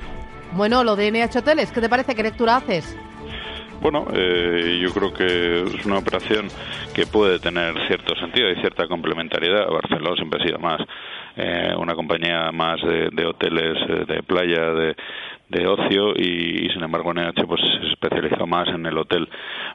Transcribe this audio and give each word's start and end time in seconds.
Bueno, 0.53 0.83
lo 0.83 0.95
de 0.95 1.11
NH 1.11 1.39
Hoteles, 1.39 1.71
¿qué 1.71 1.81
te 1.81 1.89
parece? 1.89 2.15
¿Qué 2.15 2.23
lectura 2.23 2.55
haces? 2.57 2.95
Bueno, 3.81 4.07
eh, 4.13 4.77
yo 4.81 4.91
creo 4.91 5.13
que 5.13 5.63
es 5.63 5.85
una 5.85 5.99
operación 5.99 6.47
que 6.93 7.05
puede 7.05 7.39
tener 7.39 7.73
cierto 7.87 8.13
sentido 8.15 8.51
y 8.51 8.55
cierta 8.55 8.87
complementariedad. 8.87 9.69
Barcelona 9.69 10.15
siempre 10.17 10.41
ha 10.41 10.45
sido 10.45 10.59
más 10.59 10.81
eh, 11.37 11.73
una 11.77 11.95
compañía 11.95 12.51
más 12.51 12.81
de, 12.81 13.25
hoteles 13.25 13.77
eh, 13.87 14.05
de 14.05 14.23
playa, 14.23 14.73
de, 14.73 14.95
de 15.47 15.67
ocio 15.67 16.11
y, 16.13 16.69
sin 16.73 16.83
embargo 16.83 17.13
NH 17.13 17.45
pues 17.47 17.61
se 17.61 17.87
especializó 17.87 18.45
más 18.45 18.67
en 18.67 18.85
el 18.85 18.97
hotel 18.97 19.29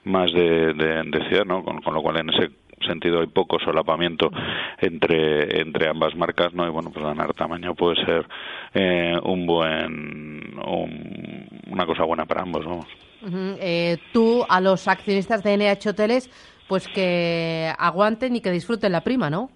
más 0.04 0.30
de, 0.32 0.74
de, 0.74 1.28
ciudad, 1.28 1.46
¿no? 1.46 1.64
Con, 1.64 1.80
lo 1.94 2.02
cual 2.02 2.18
en 2.18 2.28
ese 2.28 2.50
sentido 2.86 3.20
hay 3.20 3.26
poco 3.28 3.58
solapamiento 3.60 4.30
entre 4.78 5.62
entre 5.62 5.88
ambas 5.88 6.14
marcas 6.14 6.52
no 6.52 6.66
y 6.66 6.70
bueno 6.70 6.90
pues 6.92 7.02
ganar 7.02 7.32
tamaño 7.32 7.74
puede 7.74 8.04
ser 8.04 8.26
eh, 8.74 9.18
un 9.22 9.46
buen 9.46 10.60
una 11.70 11.86
cosa 11.86 12.04
buena 12.04 12.26
para 12.26 12.42
ambos 12.42 12.66
vamos 12.66 12.86
eh, 13.60 13.98
tú 14.12 14.44
a 14.48 14.60
los 14.60 14.88
accionistas 14.88 15.42
de 15.42 15.56
NH 15.56 15.90
Hoteles 15.90 16.30
pues 16.68 16.88
que 16.88 17.72
aguanten 17.78 18.36
y 18.36 18.40
que 18.40 18.50
disfruten 18.50 18.92
la 18.92 19.02
prima 19.02 19.30
no 19.30 19.50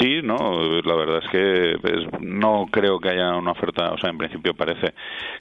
Sí, 0.00 0.20
no, 0.22 0.36
la 0.84 0.94
verdad 0.94 1.22
es 1.24 1.30
que 1.30 1.78
pues, 1.80 2.20
no 2.20 2.66
creo 2.70 2.98
que 2.98 3.10
haya 3.10 3.34
una 3.34 3.52
oferta, 3.52 3.92
o 3.92 3.98
sea, 3.98 4.10
en 4.10 4.18
principio 4.18 4.52
parece 4.52 4.92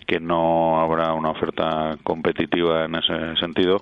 que 0.07 0.19
no 0.19 0.79
habrá 0.79 1.13
una 1.13 1.31
oferta 1.31 1.97
competitiva 2.03 2.85
en 2.85 2.95
ese 2.95 3.35
sentido, 3.37 3.81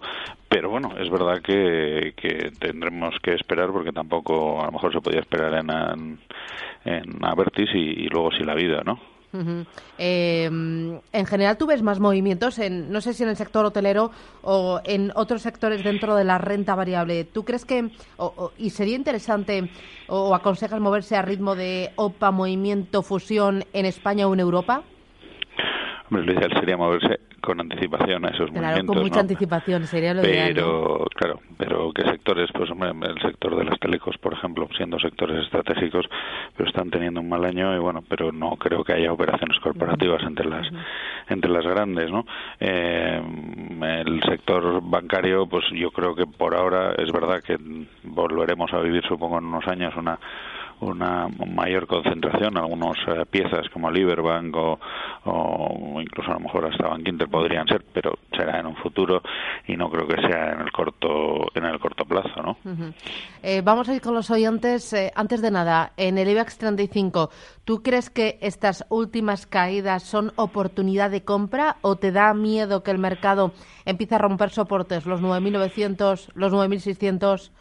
pero 0.50 0.70
bueno, 0.70 0.94
es 0.98 1.10
verdad 1.12 1.42
que, 1.44 2.14
que 2.16 2.52
tendremos 2.60 3.14
que 3.22 3.36
esperar 3.36 3.72
porque 3.72 3.92
tampoco 3.92 4.62
a 4.62 4.66
lo 4.66 4.72
mejor 4.72 4.94
se 4.94 5.02
podía 5.02 5.20
esperar 5.20 5.54
en, 5.54 6.20
en, 6.86 7.24
Avertis 7.24 7.70
y, 7.76 8.06
y 8.06 8.08
luego 8.08 8.32
sí 8.32 8.44
la 8.44 8.56
vida, 8.56 8.82
¿no? 8.84 9.13
Em, 9.98 11.00
en 11.12 11.26
general, 11.26 11.58
¿tú 11.58 11.66
ves 11.66 11.82
más 11.82 12.00
movimientos, 12.00 12.60
en, 12.60 12.92
no 12.92 13.02
sé 13.02 13.14
si 13.14 13.24
en 13.24 13.30
el 13.30 13.36
sector 13.36 13.66
hotelero 13.66 14.12
o 14.44 14.80
en 14.84 15.12
otros 15.16 15.42
sectores 15.42 15.84
dentro 15.84 16.16
de 16.16 16.24
la 16.24 16.38
renta 16.38 16.76
variable? 16.76 17.24
¿Tú 17.24 17.44
crees 17.44 17.66
que, 17.66 17.92
y 18.58 18.70
sería 18.70 18.96
interesante, 18.96 19.72
o 20.08 20.36
aconsejas 20.36 20.80
moverse 20.80 21.16
a 21.16 21.22
ritmo 21.24 21.56
de 21.56 21.92
OPA, 21.96 22.32
movimiento, 22.32 23.02
fusión 23.02 23.66
en 23.74 23.86
España 23.86 24.28
o 24.28 24.34
en 24.34 24.40
Europa? 24.40 24.84
Hombre, 26.14 26.32
lo 26.32 26.40
ideal 26.40 26.60
sería 26.60 26.78
moverse 26.78 27.22
con 27.42 27.60
anticipación 27.60 28.24
a 28.24 28.30
esos 28.30 28.52
claro, 28.52 28.86
con 28.86 29.00
mucha 29.00 29.20
anticipación 29.20 29.88
sería 29.88 30.14
lo 30.14 30.22
pero, 30.22 31.08
claro, 31.16 31.40
pero 31.58 31.92
¿qué 31.92 32.04
sectores? 32.04 32.52
Pues 32.54 32.70
hombre, 32.70 32.92
el 32.92 33.20
sector 33.20 33.56
de 33.56 33.64
las 33.64 33.80
telecos, 33.80 34.16
por 34.20 34.34
ejemplo, 34.34 34.70
siendo 34.78 35.00
sectores 35.00 35.44
estratégicos, 35.44 36.06
pero 36.56 36.70
están 36.70 36.92
teniendo 36.92 37.20
un 37.20 37.30
mal 37.30 37.44
año 37.46 37.76
y 37.76 37.80
bueno, 37.80 38.04
pero 38.08 38.32
no 38.32 38.52
creo 38.58 38.84
que 38.84 38.94
haya 38.94 39.12
operaciones 39.12 39.60
corporativas 39.60 40.22
entre 40.22 40.46
las 40.46 40.68
entre 41.30 41.50
las 41.50 41.66
grandes, 41.66 42.12
¿no? 42.12 42.28
Eh, 42.60 43.20
el 44.06 44.22
sector 44.30 44.82
bancario, 44.84 45.48
pues 45.48 45.66
yo 45.74 45.90
creo 45.90 46.14
que 46.14 46.28
por 46.28 46.54
ahora 46.54 46.94
es 46.96 47.12
verdad 47.12 47.42
que 47.42 47.58
volveremos 48.04 48.72
a 48.72 48.80
vivir, 48.82 49.04
supongo, 49.08 49.40
en 49.40 49.46
unos 49.46 49.68
años 49.68 49.96
una 49.96 50.20
una 50.84 51.28
mayor 51.28 51.88
concentración, 51.88 52.58
algunas 52.58 52.98
eh, 53.08 53.26
piezas 53.30 53.68
como 53.70 53.88
o, 53.88 54.80
o, 55.26 56.02
incluso 56.02 56.32
a 56.32 56.36
lo 56.36 56.40
mejor 56.42 56.66
hasta 56.66 56.88
Bank 56.88 57.08
Inter 57.08 57.28
podrían 57.28 57.68
ser, 57.68 57.84
pero 57.94 58.14
será 58.36 58.60
en 58.60 58.68
un 58.68 58.76
futuro 58.76 59.22
y 59.68 59.76
no 59.76 59.90
creo 59.90 60.08
que 60.08 60.22
sea 60.22 60.54
en 60.54 60.62
el 60.62 60.72
corto 60.72 61.48
en 61.56 61.66
el 61.66 61.80
corto 61.80 62.06
plazo, 62.06 62.42
¿no? 62.42 62.58
Eh, 63.42 63.62
vamos 63.64 63.90
a 63.90 63.96
ir 63.96 64.02
con 64.02 64.14
los 64.14 64.30
oyentes. 64.32 64.94
Eh, 64.94 65.12
antes 65.16 65.42
de 65.42 65.52
nada, 65.52 65.94
en 65.98 66.18
el 66.18 66.30
IBEX 66.30 66.58
35, 66.58 67.30
¿tú 67.66 67.82
crees 67.82 68.10
que 68.10 68.38
estas 68.42 68.86
últimas 68.90 69.46
caídas 69.46 70.04
son 70.04 70.32
oportunidad 70.36 71.12
de 71.12 71.24
compra 71.24 71.78
o 71.82 71.96
te 71.96 72.12
da 72.12 72.34
miedo 72.34 72.84
que 72.84 72.92
el 72.92 72.98
mercado 72.98 73.54
empiece 73.86 74.16
a 74.16 74.20
romper 74.20 74.50
soportes, 74.50 75.06
los 75.06 75.22
9.900, 75.22 76.32
los 76.36 76.54
9.600? 76.54 77.52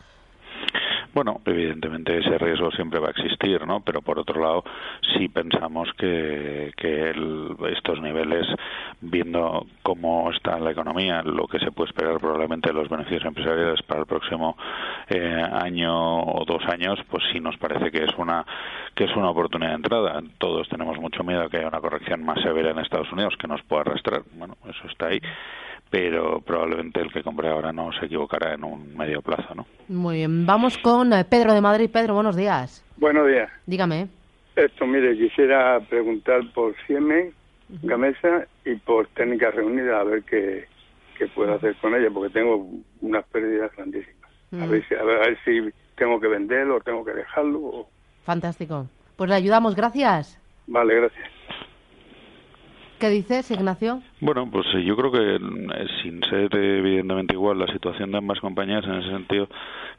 Bueno, 1.14 1.42
evidentemente 1.44 2.16
ese 2.18 2.38
riesgo 2.38 2.70
siempre 2.70 2.98
va 2.98 3.08
a 3.08 3.10
existir, 3.10 3.66
¿no? 3.66 3.80
Pero 3.80 4.00
por 4.00 4.18
otro 4.18 4.40
lado, 4.40 4.64
sí 5.14 5.28
pensamos 5.28 5.90
que, 5.98 6.72
que 6.74 7.10
estos 7.70 8.00
niveles, 8.00 8.46
viendo 9.02 9.66
cómo 9.82 10.30
está 10.30 10.58
la 10.58 10.70
economía, 10.70 11.22
lo 11.22 11.46
que 11.48 11.58
se 11.58 11.70
puede 11.70 11.90
esperar 11.90 12.18
probablemente 12.18 12.70
de 12.70 12.74
los 12.74 12.88
beneficios 12.88 13.26
empresariales 13.26 13.82
para 13.82 14.00
el 14.00 14.06
próximo 14.06 14.56
eh, 15.10 15.46
año 15.52 16.22
o 16.22 16.46
dos 16.46 16.62
años, 16.66 16.98
pues 17.10 17.22
sí 17.30 17.40
nos 17.40 17.58
parece 17.58 17.90
que 17.90 18.04
es 18.04 18.16
una 18.16 18.46
que 18.94 19.04
es 19.04 19.14
una 19.14 19.30
oportunidad 19.30 19.70
de 19.70 19.76
entrada. 19.76 20.22
Todos 20.38 20.66
tenemos 20.68 20.98
mucho 20.98 21.24
miedo 21.24 21.48
que 21.50 21.58
haya 21.58 21.68
una 21.68 21.80
corrección 21.80 22.24
más 22.24 22.40
severa 22.40 22.70
en 22.70 22.78
Estados 22.78 23.12
Unidos 23.12 23.36
que 23.38 23.48
nos 23.48 23.62
pueda 23.62 23.82
arrastrar. 23.82 24.22
Bueno, 24.32 24.56
eso 24.66 24.86
está 24.88 25.08
ahí 25.08 25.20
pero 25.92 26.40
probablemente 26.40 27.00
el 27.02 27.12
que 27.12 27.22
compre 27.22 27.50
ahora 27.50 27.70
no 27.70 27.92
se 27.92 28.06
equivocará 28.06 28.54
en 28.54 28.64
un 28.64 28.96
medio 28.96 29.20
plazo, 29.20 29.54
¿no? 29.54 29.66
Muy 29.88 30.16
bien, 30.16 30.46
vamos 30.46 30.78
con 30.78 31.12
eh, 31.12 31.22
Pedro 31.26 31.52
de 31.52 31.60
Madrid. 31.60 31.90
Pedro, 31.92 32.14
buenos 32.14 32.34
días. 32.34 32.82
Buenos 32.96 33.28
días. 33.28 33.50
Dígame. 33.66 34.08
Esto, 34.56 34.86
mire, 34.86 35.14
quisiera 35.18 35.78
preguntar 35.80 36.40
por 36.54 36.74
Siemens, 36.86 37.34
Gamesa 37.82 38.46
y 38.64 38.76
por 38.76 39.06
Técnicas 39.08 39.54
Reunidas, 39.54 40.00
a 40.00 40.04
ver 40.04 40.22
qué, 40.22 40.66
qué 41.18 41.26
puedo 41.26 41.52
hacer 41.52 41.76
con 41.76 41.94
ella, 41.94 42.08
porque 42.10 42.32
tengo 42.32 42.66
unas 43.02 43.26
pérdidas 43.26 43.70
grandísimas. 43.76 44.30
A, 44.58 44.66
ver 44.66 44.88
si, 44.88 44.94
a, 44.94 45.02
ver, 45.02 45.38
si 45.44 45.60
tengo 45.96 46.18
que 46.18 46.28
venderlo 46.28 46.76
o 46.76 46.80
tengo 46.80 47.04
que 47.04 47.12
dejarlo. 47.12 47.86
Fantástico. 48.24 48.88
Pues 49.16 49.28
le 49.28 49.36
ayudamos, 49.36 49.76
gracias. 49.76 50.40
Vale, 50.66 50.94
gracias. 50.94 51.28
¿Qué 52.98 53.10
dices, 53.10 53.50
Ignacio? 53.50 54.00
Bueno, 54.24 54.48
pues 54.48 54.64
eh, 54.74 54.84
yo 54.84 54.94
creo 54.94 55.10
que 55.10 55.34
eh, 55.34 55.86
sin 56.00 56.22
ser 56.30 56.48
evidentemente 56.54 57.34
igual 57.34 57.58
la 57.58 57.66
situación 57.66 58.12
de 58.12 58.18
ambas 58.18 58.38
compañías 58.38 58.84
en 58.84 58.94
ese 58.94 59.10
sentido 59.10 59.48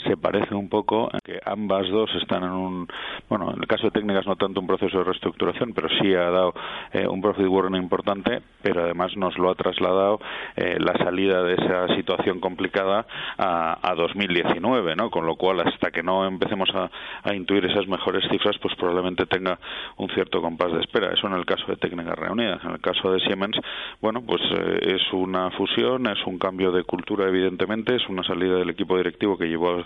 se 0.08 0.16
parece 0.16 0.56
un 0.56 0.70
poco 0.70 1.10
a 1.12 1.20
que 1.22 1.42
ambas 1.44 1.90
dos 1.90 2.10
están 2.22 2.44
en 2.44 2.52
un, 2.52 2.88
bueno, 3.28 3.52
en 3.54 3.60
el 3.60 3.68
caso 3.68 3.88
de 3.88 3.92
técnicas 3.92 4.26
no 4.26 4.38
tanto 4.38 4.62
un 4.62 4.68
proceso 4.68 5.00
de 5.00 5.04
reestructuración, 5.04 5.74
pero 5.74 5.90
sí 6.00 6.14
ha 6.14 6.30
dado 6.30 6.54
eh, 6.94 7.06
un 7.06 7.22
profit 7.22 7.48
warning 7.48 7.82
importante, 7.82 8.42
pero 8.62 8.84
además 8.84 9.12
nos 9.18 9.38
lo 9.38 9.50
ha 9.52 9.56
trasladado 9.56 10.22
la 10.56 10.94
salida 10.94 11.44
de 11.44 11.56
esa 11.56 11.94
situación 11.96 12.40
complicada 12.40 13.06
a, 13.38 13.78
a, 13.82 13.96
2019, 13.96 14.96
¿no? 14.96 15.10
Con 15.10 15.26
lo 15.26 15.36
cual 15.36 15.60
hasta 15.60 15.92
que 15.92 16.02
no 16.02 16.26
empecemos 16.26 16.70
a, 16.74 16.90
a, 17.24 17.36
intuir 17.36 17.66
esas 17.66 17.88
mejores 17.88 18.24
cifras, 18.30 18.58
pues 18.62 18.74
probablemente 18.76 19.26
tenga 19.26 19.60
un 19.98 20.10
cierto 20.12 20.42
compás 20.42 20.72
de 20.72 20.80
espera. 20.80 21.12
Eso 21.12 21.28
en 21.28 21.34
el 21.34 21.46
caso 21.46 21.66
de 21.68 21.76
técnicas 21.76 22.18
reunidas. 22.18 22.64
En 22.64 22.72
el 22.72 22.80
caso 22.80 23.12
de 23.12 23.20
Siemens, 23.22 23.58
bueno 24.02 24.13
bueno, 24.14 24.28
pues 24.28 24.42
eh, 24.52 24.96
es 24.96 25.14
una 25.14 25.50
fusión, 25.52 26.06
es 26.06 26.24
un 26.28 26.38
cambio 26.38 26.72
de 26.72 26.84
cultura, 26.84 27.28
evidentemente, 27.28 27.96
es 27.96 28.08
una 28.10 28.24
salida 28.24 28.58
del 28.58 28.70
equipo 28.70 28.96
directivo 28.96 29.38
que 29.38 29.48
llevó 29.48 29.84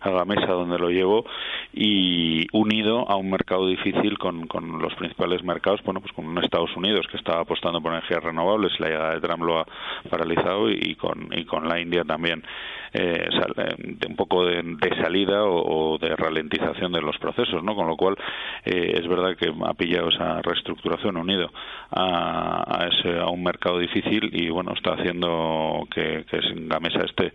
a 0.00 0.10
la 0.10 0.24
mesa 0.24 0.52
donde 0.52 0.78
lo 0.78 0.90
llevó 0.90 1.24
y 1.72 2.46
unido 2.52 3.08
a 3.08 3.16
un 3.16 3.30
mercado 3.30 3.66
difícil 3.66 4.18
con, 4.18 4.46
con 4.46 4.80
los 4.80 4.94
principales 4.96 5.42
mercados, 5.44 5.80
bueno, 5.84 6.00
pues 6.00 6.12
con 6.12 6.36
Estados 6.42 6.76
Unidos 6.76 7.06
que 7.10 7.16
estaba 7.16 7.40
apostando 7.40 7.80
por 7.80 7.92
energías 7.92 8.22
renovables, 8.22 8.78
la 8.80 8.88
llegada 8.88 9.14
de 9.14 9.20
Trump 9.20 9.42
lo 9.44 9.60
ha 9.60 9.66
paralizado 10.08 10.70
y, 10.70 10.94
con, 10.96 11.28
la 11.68 11.80
India 11.80 12.04
también 12.04 12.42
eh, 12.92 13.28
de 13.78 14.06
un 14.08 14.16
poco 14.16 14.44
de, 14.46 14.62
salida 15.00 15.44
o, 15.44 15.98
de 15.98 16.16
ralentización 16.16 16.92
de 16.92 17.02
los 17.02 17.16
procesos, 17.18 17.62
¿no? 17.62 17.74
Con 17.74 17.86
lo 17.86 17.96
cual 17.96 18.16
eh, 18.64 18.94
es 19.00 19.06
verdad 19.06 19.36
que 19.36 19.52
ha 19.64 19.74
pillado 19.74 20.08
esa 20.08 20.42
reestructuración 20.42 21.16
unido 21.16 21.50
a, 21.90 22.64
a, 22.66 22.88
ese, 22.88 23.18
a 23.18 23.26
un 23.26 23.42
mercado 23.42 23.69
difícil 23.78 24.30
y 24.32 24.50
bueno 24.50 24.72
está 24.74 24.94
haciendo 24.94 25.86
que, 25.92 26.24
que 26.30 26.40
la 26.68 26.80
mesa 26.80 27.04
esté 27.04 27.32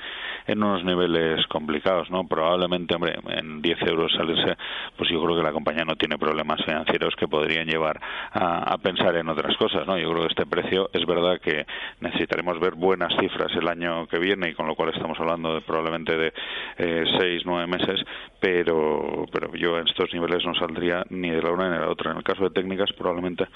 en 0.47 0.63
unos 0.63 0.83
niveles 0.83 1.45
complicados, 1.47 2.09
¿no? 2.11 2.27
Probablemente, 2.27 2.95
hombre, 2.95 3.15
en 3.29 3.61
10 3.61 3.81
euros 3.83 4.11
salirse, 4.13 4.57
pues 4.95 5.09
yo 5.09 5.23
creo 5.23 5.37
que 5.37 5.43
la 5.43 5.51
compañía 5.51 5.85
no 5.85 5.95
tiene 5.95 6.17
problemas 6.17 6.63
financieros 6.63 7.15
que 7.15 7.27
podrían 7.27 7.67
llevar 7.67 7.99
a, 8.31 8.73
a 8.73 8.77
pensar 8.77 9.15
en 9.15 9.29
otras 9.29 9.55
cosas, 9.57 9.87
¿no? 9.87 9.97
Yo 9.97 10.09
creo 10.11 10.23
que 10.23 10.29
este 10.29 10.45
precio 10.45 10.89
es 10.93 11.05
verdad 11.05 11.39
que 11.41 11.65
necesitaremos 11.99 12.59
ver 12.59 12.75
buenas 12.75 13.13
cifras 13.19 13.51
el 13.55 13.67
año 13.67 14.07
que 14.07 14.19
viene 14.19 14.49
y 14.49 14.53
con 14.53 14.67
lo 14.67 14.75
cual 14.75 14.93
estamos 14.93 15.19
hablando 15.19 15.53
de 15.53 15.61
probablemente 15.61 16.15
de 16.17 16.33
eh, 16.77 17.03
seis, 17.19 17.43
nueve 17.45 17.67
meses, 17.67 17.99
pero, 18.39 19.25
pero 19.31 19.53
yo 19.55 19.77
en 19.77 19.87
estos 19.87 20.13
niveles 20.13 20.45
no 20.45 20.53
saldría 20.55 21.03
ni 21.09 21.29
de 21.29 21.41
la 21.41 21.51
una 21.51 21.69
ni 21.69 21.75
de 21.75 21.81
la 21.81 21.89
otra. 21.89 22.11
En 22.11 22.17
el 22.17 22.23
caso 22.23 22.43
de 22.43 22.49
técnicas 22.51 22.91
probablemente 22.93 23.47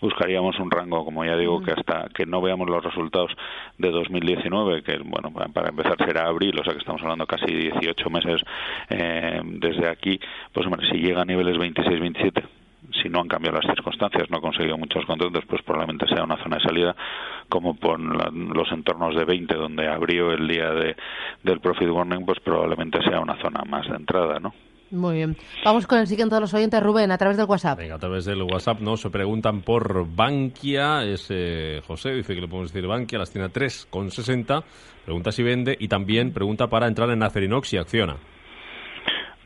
buscaríamos 0.00 0.58
un 0.58 0.70
rango, 0.70 1.04
como 1.04 1.24
ya 1.24 1.36
digo, 1.36 1.62
que 1.62 1.72
hasta 1.72 2.08
que 2.14 2.25
no 2.26 2.40
veamos 2.40 2.68
los 2.68 2.82
resultados 2.82 3.30
de 3.78 3.90
2019, 3.90 4.82
que 4.82 4.98
bueno, 4.98 5.32
para 5.52 5.70
empezar 5.70 5.96
será 5.98 6.26
abril, 6.26 6.58
o 6.58 6.64
sea 6.64 6.72
que 6.72 6.80
estamos 6.80 7.02
hablando 7.02 7.26
casi 7.26 7.46
18 7.46 8.10
meses 8.10 8.42
eh, 8.90 9.40
desde 9.44 9.88
aquí, 9.88 10.20
pues 10.52 10.66
hombre, 10.66 10.86
si 10.90 10.98
llega 10.98 11.22
a 11.22 11.24
niveles 11.24 11.56
26-27 11.56 12.44
si 13.02 13.08
no 13.08 13.20
han 13.20 13.28
cambiado 13.28 13.58
las 13.58 13.74
circunstancias, 13.74 14.30
no 14.30 14.38
ha 14.38 14.40
conseguido 14.40 14.78
muchos 14.78 15.04
contratos, 15.06 15.44
pues 15.46 15.62
probablemente 15.62 16.06
sea 16.06 16.22
una 16.22 16.36
zona 16.42 16.56
de 16.56 16.62
salida, 16.62 16.96
como 17.48 17.74
por 17.74 17.98
los 17.98 18.70
entornos 18.72 19.14
de 19.16 19.24
20, 19.24 19.54
donde 19.54 19.88
abrió 19.88 20.32
el 20.32 20.46
día 20.46 20.70
de, 20.70 20.96
del 21.42 21.60
profit 21.60 21.88
warning, 21.88 22.24
pues 22.24 22.40
probablemente 22.40 23.02
sea 23.02 23.20
una 23.20 23.36
zona 23.40 23.62
más 23.66 23.88
de 23.88 23.96
entrada, 23.96 24.38
¿no? 24.40 24.54
Muy 24.90 25.16
bien. 25.16 25.36
Vamos 25.64 25.86
con 25.86 25.98
el 25.98 26.06
siguiente 26.06 26.34
de 26.34 26.40
los 26.40 26.54
oyentes, 26.54 26.82
Rubén, 26.82 27.10
a 27.10 27.18
través 27.18 27.36
del 27.36 27.46
WhatsApp. 27.46 27.78
Venga, 27.78 27.96
a 27.96 27.98
través 27.98 28.24
del 28.24 28.42
WhatsApp 28.42 28.80
nos 28.80 29.00
se 29.00 29.10
preguntan 29.10 29.62
por 29.62 30.06
Bankia. 30.14 31.04
Es 31.04 31.28
José, 31.86 32.10
dice 32.10 32.34
que 32.34 32.40
le 32.40 32.48
podemos 32.48 32.72
decir 32.72 32.86
Bankia, 32.86 33.18
las 33.18 33.30
tiene 33.30 33.46
a 33.46 33.52
3,60. 33.52 34.62
Pregunta 35.04 35.32
si 35.32 35.42
vende 35.42 35.76
y 35.78 35.88
también 35.88 36.32
pregunta 36.32 36.68
para 36.68 36.86
entrar 36.86 37.10
en 37.10 37.22
Acerinox 37.22 37.72
y 37.72 37.78
Acciona. 37.78 38.16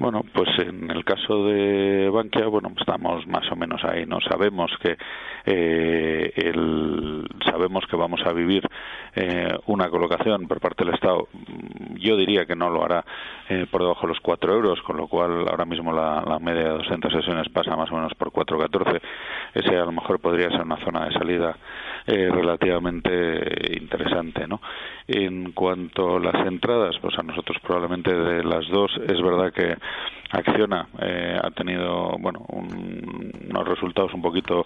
Bueno, 0.01 0.23
pues 0.33 0.49
en 0.61 0.91
el 0.91 1.05
caso 1.05 1.45
de 1.45 2.09
Bankia, 2.09 2.47
bueno, 2.47 2.73
estamos 2.75 3.27
más 3.27 3.45
o 3.53 3.55
menos 3.55 3.85
ahí, 3.85 4.07
¿no? 4.07 4.19
Sabemos 4.23 4.71
que 4.83 4.97
eh, 5.45 6.33
el, 6.37 7.29
sabemos 7.45 7.85
que 7.85 7.97
vamos 7.97 8.23
a 8.25 8.33
vivir 8.33 8.67
eh, 9.15 9.53
una 9.67 9.91
colocación 9.91 10.49
por 10.49 10.59
parte 10.59 10.87
del 10.87 10.95
Estado. 10.95 11.29
Yo 11.99 12.17
diría 12.17 12.47
que 12.47 12.57
no 12.57 12.71
lo 12.71 12.83
hará 12.83 13.05
eh, 13.51 13.67
por 13.71 13.83
debajo 13.83 14.07
de 14.07 14.15
los 14.15 14.21
4 14.21 14.55
euros, 14.55 14.81
con 14.81 14.97
lo 14.97 15.07
cual 15.07 15.47
ahora 15.47 15.67
mismo 15.67 15.93
la, 15.93 16.25
la 16.27 16.39
media 16.39 16.63
de 16.63 16.79
200 16.79 17.13
sesiones 17.13 17.51
pasa 17.51 17.77
más 17.77 17.93
o 17.93 17.97
menos 17.97 18.15
por 18.15 18.33
4,14. 18.33 19.03
Ese 19.55 19.77
a 19.77 19.85
lo 19.85 19.93
mejor 19.93 20.21
podría 20.21 20.51
ser 20.51 20.63
una 20.63 20.83
zona 20.85 21.07
de 21.07 21.13
salida 21.13 21.57
eh, 22.07 22.29
relativamente 22.31 23.77
interesante, 23.77 24.47
¿no? 24.47 24.61
En 25.07 25.53
cuanto 25.53 26.17
a 26.17 26.21
las 26.21 26.47
entradas, 26.47 26.97
pues 27.01 27.19
a 27.19 27.23
nosotros 27.23 27.59
probablemente 27.63 28.15
de 28.15 28.45
las 28.45 28.67
dos 28.69 28.91
es 29.09 29.21
verdad 29.21 29.53
que 29.53 29.77
Acciona 30.33 30.87
eh, 31.01 31.37
ha 31.43 31.51
tenido 31.51 32.17
bueno 32.21 32.45
unos 32.49 33.69
resultados 33.69 34.15
un 34.15 34.23
poquito 34.23 34.65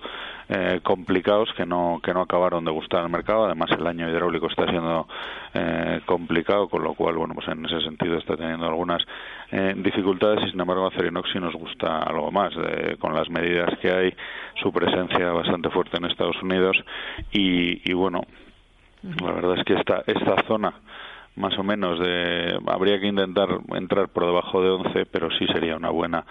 eh, 0.49 0.81
complicados 0.83 1.49
que 1.57 1.65
no 1.65 2.01
que 2.03 2.13
no 2.13 2.21
acabaron 2.21 2.67
de 2.67 2.71
gustar 2.71 3.01
al 3.01 3.09
mercado. 3.09 3.47
Además 3.47 3.71
el 3.71 3.87
año 3.87 4.09
hidráulico 4.11 4.49
está 4.49 4.67
siendo 4.67 5.09
eh, 5.55 6.01
complicado 6.05 6.69
con 6.69 6.83
lo 6.83 6.93
cual 6.93 7.17
bueno 7.17 7.35
pues 7.35 7.49
en 7.49 7.65
ese 7.65 7.81
sentido 7.81 8.19
está 8.19 8.37
teniendo 8.37 8.67
algunas 8.67 9.03
dificultades. 9.77 10.45
Y 10.47 10.51
sin 10.51 10.61
embargo 10.61 10.87
Acerinox 10.89 11.31
sí 11.33 11.39
nos 11.39 11.55
gusta 11.55 12.01
algo 12.01 12.31
más 12.33 12.53
con 12.99 13.15
las 13.15 13.31
medidas 13.31 13.71
que 13.79 13.91
hay 13.91 14.15
su 14.61 14.73
presencia 14.73 15.31
bastante 15.31 15.71
fuerte 15.71 15.97
en 15.97 16.07
Estados 16.07 16.43
Unidos. 16.43 16.77
Y, 17.33 17.89
y 17.89 17.95
bueno 17.95 18.23
la 19.03 19.33
verdad 19.33 19.59
es 19.59 19.65
que 19.65 19.75
esta 19.75 20.03
esta 20.07 20.43
zona 20.47 20.75
más 21.37 21.57
o 21.59 21.63
menos 21.63 21.99
de 21.99 22.59
habría 22.67 23.01
que 23.01 23.07
intentar 23.09 23.49
entrar 23.75 24.09
por 24.09 24.27
debajo 24.27 24.61
de 24.63 24.69
11 24.71 25.07
pero 25.11 25.29
sí 25.39 25.47
sería 25.53 25.77
una 25.77 25.91
buena 25.91 26.25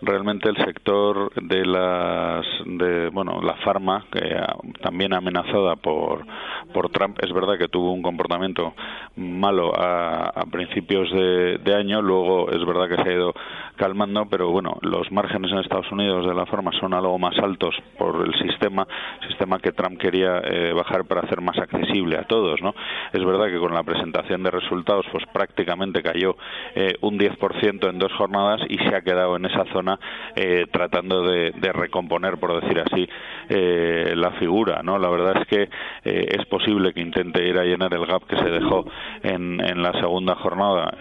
realmente 0.00 0.48
el 0.48 0.56
sector 0.56 1.32
de 1.34 1.66
las 1.66 2.46
de 2.64 3.08
bueno 3.08 3.40
la 3.42 3.54
farma 3.56 4.04
que 4.12 4.40
también 4.80 5.12
amenazada 5.12 5.76
por 5.76 6.24
por 6.72 6.90
Trump 6.90 7.18
es 7.20 7.32
verdad 7.32 7.58
que 7.58 7.68
tuvo 7.68 7.92
un 7.92 8.02
comportamiento 8.02 8.74
malo 9.16 9.72
a, 9.74 10.32
principios 10.52 11.10
de, 11.10 11.58
de, 11.58 11.74
año 11.74 12.00
luego 12.00 12.50
es 12.50 12.64
verdad 12.64 12.88
que 12.88 13.02
se 13.02 13.10
ha 13.10 13.12
ido 13.12 13.34
calmando 13.76 14.26
pero 14.26 14.50
bueno 14.50 14.78
los 14.82 15.10
márgenes 15.10 15.50
en 15.50 15.58
Estados 15.58 15.90
Unidos 15.90 16.26
de 16.26 16.34
la 16.34 16.46
farma 16.46 16.70
son 16.78 16.94
algo 16.94 17.18
más 17.18 17.36
altos 17.38 17.74
por 17.98 18.24
el 18.24 18.34
sistema 18.38 18.86
sistema 19.28 19.58
que 19.58 19.72
Trump 19.72 19.98
quería 19.98 20.38
eh, 20.44 20.72
bajar 20.74 21.06
para 21.06 21.22
hacer 21.22 21.40
más 21.40 21.58
accesible 21.58 22.18
a 22.18 22.24
todos 22.24 22.62
no 22.62 22.74
es 23.12 23.24
verdad 23.24 23.46
que 23.46 23.58
con 23.58 23.74
la 23.74 23.82
presentación 23.82 24.42
de 24.44 24.50
resultados 24.50 25.06
pues 25.10 25.24
prácticamente 25.32 26.02
cayó 26.02 26.36
eh, 26.74 26.94
un 27.00 27.18
10% 27.18 27.90
en 27.90 27.98
dos 27.98 28.12
jornadas 28.12 28.60
y 28.68 28.78
se 28.78 28.94
ha 28.94 29.02
quedado 29.02 29.36
en 29.36 29.46
esa 29.46 29.64
zona 29.72 29.87
eh, 30.34 30.66
tratando 30.70 31.22
de, 31.22 31.52
recomponer, 31.72 32.38
por 32.38 32.60
decir 32.60 32.80
así, 32.80 33.08
eh, 33.48 34.12
la 34.16 34.32
figura. 34.32 34.82
¿no? 34.82 34.98
La 34.98 35.08
verdad 35.08 35.42
es 35.42 35.46
que 35.46 35.62
eh, 36.04 36.36
es 36.38 36.46
posible 36.46 36.92
que 36.92 37.00
intente 37.00 37.46
ir 37.46 37.58
a 37.58 37.64
llenar 37.64 37.92
el 37.94 38.06
gap 38.06 38.26
que 38.26 38.36
se 38.36 38.48
dejó 38.48 38.84
en, 39.22 39.60
en 39.64 39.82
la 39.82 39.92
segunda 40.00 40.34
jornada, 40.36 40.96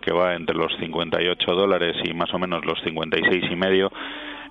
que 0.00 0.12
va 0.12 0.34
entre 0.34 0.56
los 0.56 0.72
58 0.78 1.52
dólares 1.52 1.96
y 2.04 2.14
más 2.14 2.32
o 2.32 2.38
menos 2.38 2.64
los 2.64 2.80
56 2.82 3.44
y 3.50 3.56
medio. 3.56 3.90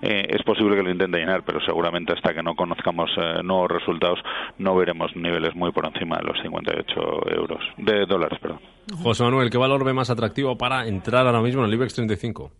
es 0.02 0.42
posible 0.42 0.76
que 0.76 0.82
lo 0.82 0.90
intente 0.90 1.18
llenar, 1.18 1.42
pero 1.44 1.60
seguramente 1.60 2.12
hasta 2.12 2.34
que 2.34 2.42
no 2.42 2.54
conozcamos 2.54 3.10
nuevos 3.42 3.70
resultados 3.70 4.18
no 4.58 4.74
veremos 4.76 5.14
niveles 5.16 5.54
muy 5.54 5.72
por 5.72 5.86
encima 5.86 6.18
de 6.18 6.24
los 6.24 6.40
58 6.42 7.00
euros 7.36 7.60
de 7.78 8.06
dólares, 8.06 8.38
perdón. 8.40 8.60
José 9.02 9.24
Manuel, 9.24 9.50
¿qué 9.50 9.58
valor 9.58 9.84
ve 9.84 9.92
más 9.92 10.10
atractivo 10.10 10.56
para 10.56 10.86
entrar 10.86 11.26
ahora 11.26 11.40
mismo 11.40 11.62
en 11.62 11.68
el 11.68 11.74
IBEX 11.74 11.94
35? 11.94 12.50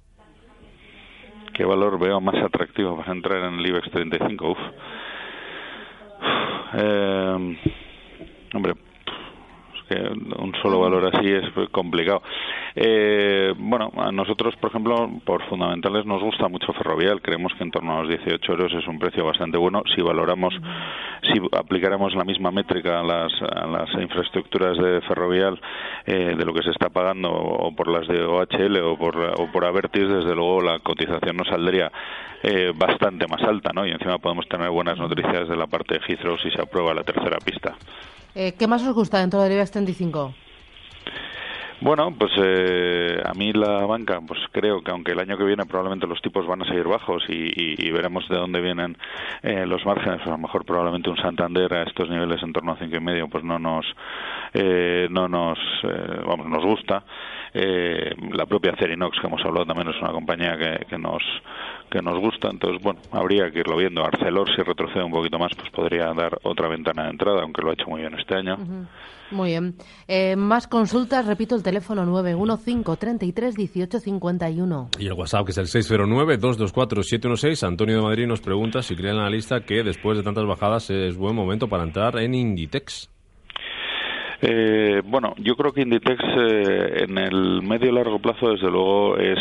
¿Qué 1.54 1.64
valor 1.64 1.98
veo 1.98 2.20
más 2.20 2.42
atractivo 2.42 2.96
para 2.96 3.12
entrar 3.12 3.44
en 3.44 3.58
el 3.58 3.66
IBEX 3.66 3.90
35? 3.90 4.50
Uf. 4.50 4.58
Eh, 6.74 7.56
hombre, 8.54 8.74
un 9.94 10.54
solo 10.62 10.80
valor 10.80 11.10
así 11.14 11.30
es 11.30 11.44
complicado. 11.70 12.22
Eh, 12.74 13.52
bueno, 13.56 13.90
a 13.96 14.10
nosotros, 14.12 14.56
por 14.56 14.70
ejemplo, 14.70 15.10
por 15.24 15.42
fundamentales 15.48 16.06
nos 16.06 16.22
gusta 16.22 16.48
mucho 16.48 16.72
Ferrovial. 16.72 17.20
Creemos 17.20 17.52
que 17.54 17.64
en 17.64 17.70
torno 17.70 17.98
a 17.98 18.02
los 18.02 18.08
18 18.08 18.52
euros 18.52 18.72
es 18.72 18.86
un 18.86 18.98
precio 18.98 19.24
bastante 19.24 19.58
bueno. 19.58 19.82
Si 19.94 20.02
valoramos, 20.02 20.54
si 21.22 21.40
aplicáramos 21.56 22.14
la 22.14 22.24
misma 22.24 22.50
métrica 22.50 23.00
a 23.00 23.02
las, 23.02 23.32
las 23.40 23.90
infraestructuras 24.00 24.78
de 24.78 25.00
Ferrovial 25.02 25.60
eh, 26.06 26.34
de 26.36 26.44
lo 26.44 26.54
que 26.54 26.62
se 26.62 26.70
está 26.70 26.88
pagando 26.88 27.30
o 27.30 27.74
por 27.74 27.88
las 27.88 28.06
de 28.08 28.22
OHL 28.22 28.76
o 28.78 28.96
por, 28.96 29.16
o 29.16 29.52
por 29.52 29.64
Avertis, 29.64 30.08
desde 30.08 30.34
luego 30.34 30.60
la 30.62 30.78
cotización 30.78 31.36
nos 31.36 31.48
saldría 31.48 31.90
eh, 32.42 32.72
bastante 32.74 33.26
más 33.28 33.42
alta, 33.42 33.70
¿no? 33.72 33.86
Y 33.86 33.90
encima 33.90 34.18
podemos 34.18 34.48
tener 34.48 34.68
buenas 34.70 34.98
noticias 34.98 35.48
de 35.48 35.56
la 35.56 35.66
parte 35.66 35.94
de 35.94 36.00
Heathrow 36.00 36.36
si 36.38 36.50
se 36.50 36.60
aprueba 36.60 36.92
la 36.94 37.04
tercera 37.04 37.38
pista. 37.38 37.76
Eh, 38.34 38.54
¿Qué 38.58 38.66
más 38.66 38.82
os 38.82 38.94
gusta 38.94 39.18
dentro 39.18 39.42
del 39.42 39.52
IBEX 39.52 39.70
35? 39.72 40.34
Bueno, 41.82 42.14
pues 42.16 42.30
eh, 42.36 43.20
a 43.24 43.34
mí 43.34 43.52
la 43.52 43.84
banca, 43.86 44.20
pues 44.26 44.40
creo 44.52 44.82
que 44.82 44.92
aunque 44.92 45.12
el 45.12 45.18
año 45.18 45.36
que 45.36 45.42
viene 45.42 45.66
probablemente 45.66 46.06
los 46.06 46.22
tipos 46.22 46.46
van 46.46 46.62
a 46.62 46.64
seguir 46.64 46.86
bajos 46.86 47.24
y, 47.28 47.90
veremos 47.90 48.26
de 48.28 48.36
dónde 48.36 48.60
vienen 48.60 48.96
eh, 49.42 49.66
los 49.66 49.84
márgenes, 49.84 50.18
pues 50.18 50.28
a 50.28 50.30
lo 50.30 50.38
mejor 50.38 50.64
probablemente 50.64 51.10
un 51.10 51.16
Santander 51.16 51.74
a 51.74 51.82
estos 51.82 52.08
niveles 52.08 52.40
en 52.42 52.52
torno 52.52 52.72
a 52.72 52.78
cinco 52.78 52.96
y 52.96 53.00
medio, 53.00 53.28
pues 53.28 53.42
no 53.42 53.58
nos, 53.58 53.84
no 54.54 55.28
nos, 55.28 55.58
vamos, 56.24 56.46
nos 56.46 56.64
gusta. 56.64 57.02
la 57.52 58.46
propia 58.46 58.76
Cerinox 58.78 59.18
que 59.20 59.26
hemos 59.26 59.44
hablado 59.44 59.66
también 59.66 59.88
es 59.88 60.00
una 60.00 60.12
compañía 60.12 60.56
que, 60.56 60.86
que 60.86 60.98
nos 60.98 61.22
que 61.92 62.00
nos 62.00 62.18
gusta, 62.18 62.48
entonces 62.50 62.82
bueno, 62.82 63.00
habría 63.10 63.50
que 63.50 63.60
irlo 63.60 63.76
viendo. 63.76 64.02
Arcelor 64.02 64.48
si 64.56 64.62
retrocede 64.62 65.04
un 65.04 65.12
poquito 65.12 65.38
más, 65.38 65.52
pues 65.54 65.70
podría 65.70 66.12
dar 66.14 66.38
otra 66.42 66.68
ventana 66.68 67.04
de 67.04 67.10
entrada, 67.10 67.42
aunque 67.42 67.60
lo 67.62 67.70
ha 67.70 67.74
hecho 67.74 67.86
muy 67.88 68.00
bien 68.00 68.14
este 68.18 68.34
año. 68.34 68.56
Muy 69.30 69.50
bien. 69.50 69.74
Eh, 70.08 70.36
más 70.36 70.66
consultas, 70.66 71.26
repito 71.26 71.54
el 71.54 71.62
teléfono 71.62 72.04
915 72.06 72.98
33 72.98 73.54
18 73.54 74.00
51. 74.00 74.88
Y 74.98 75.06
el 75.06 75.12
WhatsApp 75.12 75.44
que 75.44 75.52
es 75.52 75.58
el 75.58 75.66
609 75.66 76.36
224 76.38 77.02
716. 77.02 77.62
Antonio 77.64 77.96
de 77.96 78.02
Madrid 78.02 78.26
nos 78.26 78.40
pregunta 78.40 78.82
si 78.82 78.96
cree 78.96 79.12
la 79.12 79.28
lista 79.28 79.60
que 79.60 79.82
después 79.82 80.16
de 80.16 80.24
tantas 80.24 80.46
bajadas 80.46 80.88
es 80.90 81.16
buen 81.16 81.36
momento 81.36 81.68
para 81.68 81.84
entrar 81.84 82.18
en 82.18 82.34
Inditex. 82.34 83.10
Eh, 84.44 85.02
bueno, 85.04 85.34
yo 85.38 85.54
creo 85.54 85.72
que 85.72 85.82
Inditex 85.82 86.20
eh, 86.20 87.04
en 87.04 87.16
el 87.16 87.62
medio 87.62 87.92
largo 87.92 88.18
plazo, 88.18 88.50
desde 88.50 88.68
luego, 88.70 89.16
es 89.16 89.38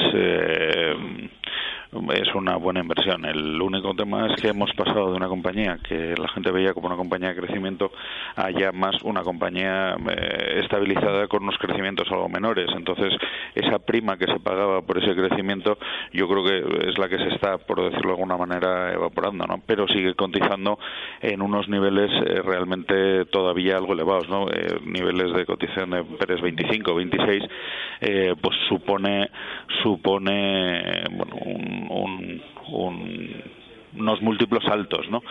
es 2.13 2.33
una 2.35 2.55
buena 2.55 2.79
inversión. 2.79 3.25
El 3.25 3.61
único 3.61 3.93
tema 3.93 4.27
es 4.27 4.41
que 4.41 4.49
hemos 4.49 4.71
pasado 4.73 5.11
de 5.11 5.17
una 5.17 5.27
compañía 5.27 5.77
que 5.87 6.15
la 6.17 6.29
gente 6.29 6.51
veía 6.51 6.73
como 6.73 6.87
una 6.87 6.95
compañía 6.95 7.29
de 7.29 7.35
crecimiento 7.35 7.91
a 8.35 8.49
ya 8.49 8.71
más 8.71 9.01
una 9.03 9.23
compañía 9.23 9.95
eh, 10.09 10.61
estabilizada 10.63 11.27
con 11.27 11.43
unos 11.43 11.57
crecimientos 11.57 12.07
algo 12.09 12.29
menores. 12.29 12.69
Entonces, 12.75 13.13
esa 13.55 13.79
prima 13.79 14.17
que 14.17 14.25
se 14.25 14.39
pagaba 14.39 14.81
por 14.81 15.03
ese 15.03 15.13
crecimiento, 15.13 15.77
yo 16.13 16.27
creo 16.29 16.43
que 16.43 16.89
es 16.89 16.97
la 16.97 17.09
que 17.09 17.17
se 17.17 17.35
está, 17.35 17.57
por 17.57 17.81
decirlo 17.83 18.15
de 18.15 18.21
alguna 18.21 18.37
manera, 18.37 18.93
evaporando, 18.93 19.45
¿no? 19.45 19.61
Pero 19.65 19.85
sigue 19.87 20.13
cotizando 20.13 20.79
en 21.21 21.41
unos 21.41 21.67
niveles 21.67 22.09
eh, 22.25 22.41
realmente 22.41 23.25
todavía 23.25 23.75
algo 23.75 23.93
elevados, 23.93 24.29
¿no? 24.29 24.47
Eh, 24.49 24.79
niveles 24.85 25.33
de 25.33 25.45
cotización 25.45 25.89
de 25.89 26.03
Pérez 26.03 26.41
25, 26.41 26.95
26, 26.95 27.43
pues 28.41 28.57
supone 28.67 29.29
supone 29.83 31.03
bueno, 31.11 31.35
un, 31.45 31.80
unos 33.93 34.21
múltiplos 34.21 34.65
altos, 34.65 35.09
¿no? 35.09 35.23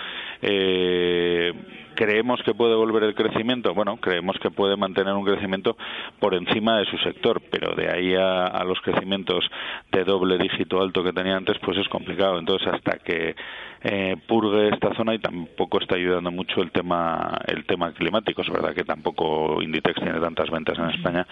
Eh, 0.42 1.52
¿Creemos 2.00 2.40
que 2.46 2.54
puede 2.54 2.74
volver 2.74 3.02
el 3.02 3.14
crecimiento? 3.14 3.74
Bueno, 3.74 3.98
creemos 3.98 4.34
que 4.40 4.50
puede 4.50 4.74
mantener 4.74 5.12
un 5.12 5.22
crecimiento 5.22 5.76
por 6.18 6.34
encima 6.34 6.78
de 6.78 6.86
su 6.86 6.96
sector, 6.96 7.42
pero 7.50 7.74
de 7.74 7.90
ahí 7.90 8.14
a, 8.14 8.64
los 8.64 8.80
crecimientos 8.80 9.44
de 9.92 10.04
doble 10.04 10.38
dígito 10.38 10.80
alto 10.80 11.04
que 11.04 11.12
tenía 11.12 11.36
antes, 11.36 11.58
pues 11.62 11.76
es 11.76 11.86
complicado. 11.88 12.38
Entonces, 12.38 12.68
hasta 12.68 12.96
que 13.00 13.34
eh, 13.82 14.16
purgue 14.26 14.70
esta 14.72 14.94
zona 14.94 15.14
y 15.14 15.18
tampoco 15.18 15.78
está 15.78 15.96
ayudando 15.96 16.30
mucho 16.30 16.62
el 16.62 16.70
tema 16.70 17.38
el 17.46 17.66
tema 17.66 17.92
climático. 17.92 18.40
Es 18.40 18.48
verdad 18.48 18.74
que 18.74 18.84
tampoco 18.84 19.60
Inditex 19.60 20.00
tiene 20.00 20.20
tantas 20.20 20.48
ventas 20.48 20.78
en 20.78 20.90
España, 20.90 21.26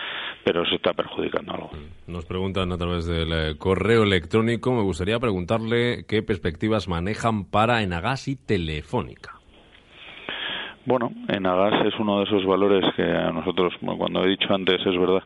pero 0.45 0.65
eso 0.65 0.75
está 0.75 0.93
perjudicando 0.93 1.55
algo. 1.55 1.71
Nos 2.07 2.27
preguntan 2.27 2.73
a 2.73 2.77
través 2.77 3.07
del 3.07 3.33
eh, 3.33 3.57
correo 3.57 4.03
electrónico. 4.03 4.73
Me 4.73 4.83
gustaría 4.83 5.19
preguntarle 5.19 6.05
qué 6.07 6.23
perspectivas 6.23 6.88
manejan 6.88 7.47
para 7.47 7.83
Enagas 7.83 8.29
y 8.29 8.37
Telefónica 8.37 8.98
radiofónica. 8.99 9.38
Bueno, 10.88 11.12
Enagas 11.28 11.85
es 11.85 12.00
uno 12.00 12.16
de 12.16 12.25
esos 12.25 12.47
valores 12.47 12.83
que 12.97 13.02
a 13.02 13.30
nosotros, 13.30 13.75
cuando 13.99 14.25
he 14.25 14.28
dicho 14.30 14.54
antes, 14.54 14.80
es 14.87 14.99
verdad 14.99 15.23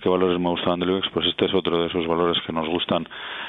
qué 0.00 0.08
valores 0.08 0.40
me 0.40 0.48
gustaban 0.48 0.80
del 0.80 0.88
IBEX, 0.88 1.10
pues 1.12 1.26
este 1.26 1.44
es 1.44 1.54
otro 1.54 1.82
de 1.82 1.88
esos 1.88 2.06
valores 2.06 2.38
que 2.46 2.52
nos 2.52 2.66
gustan 2.66 3.06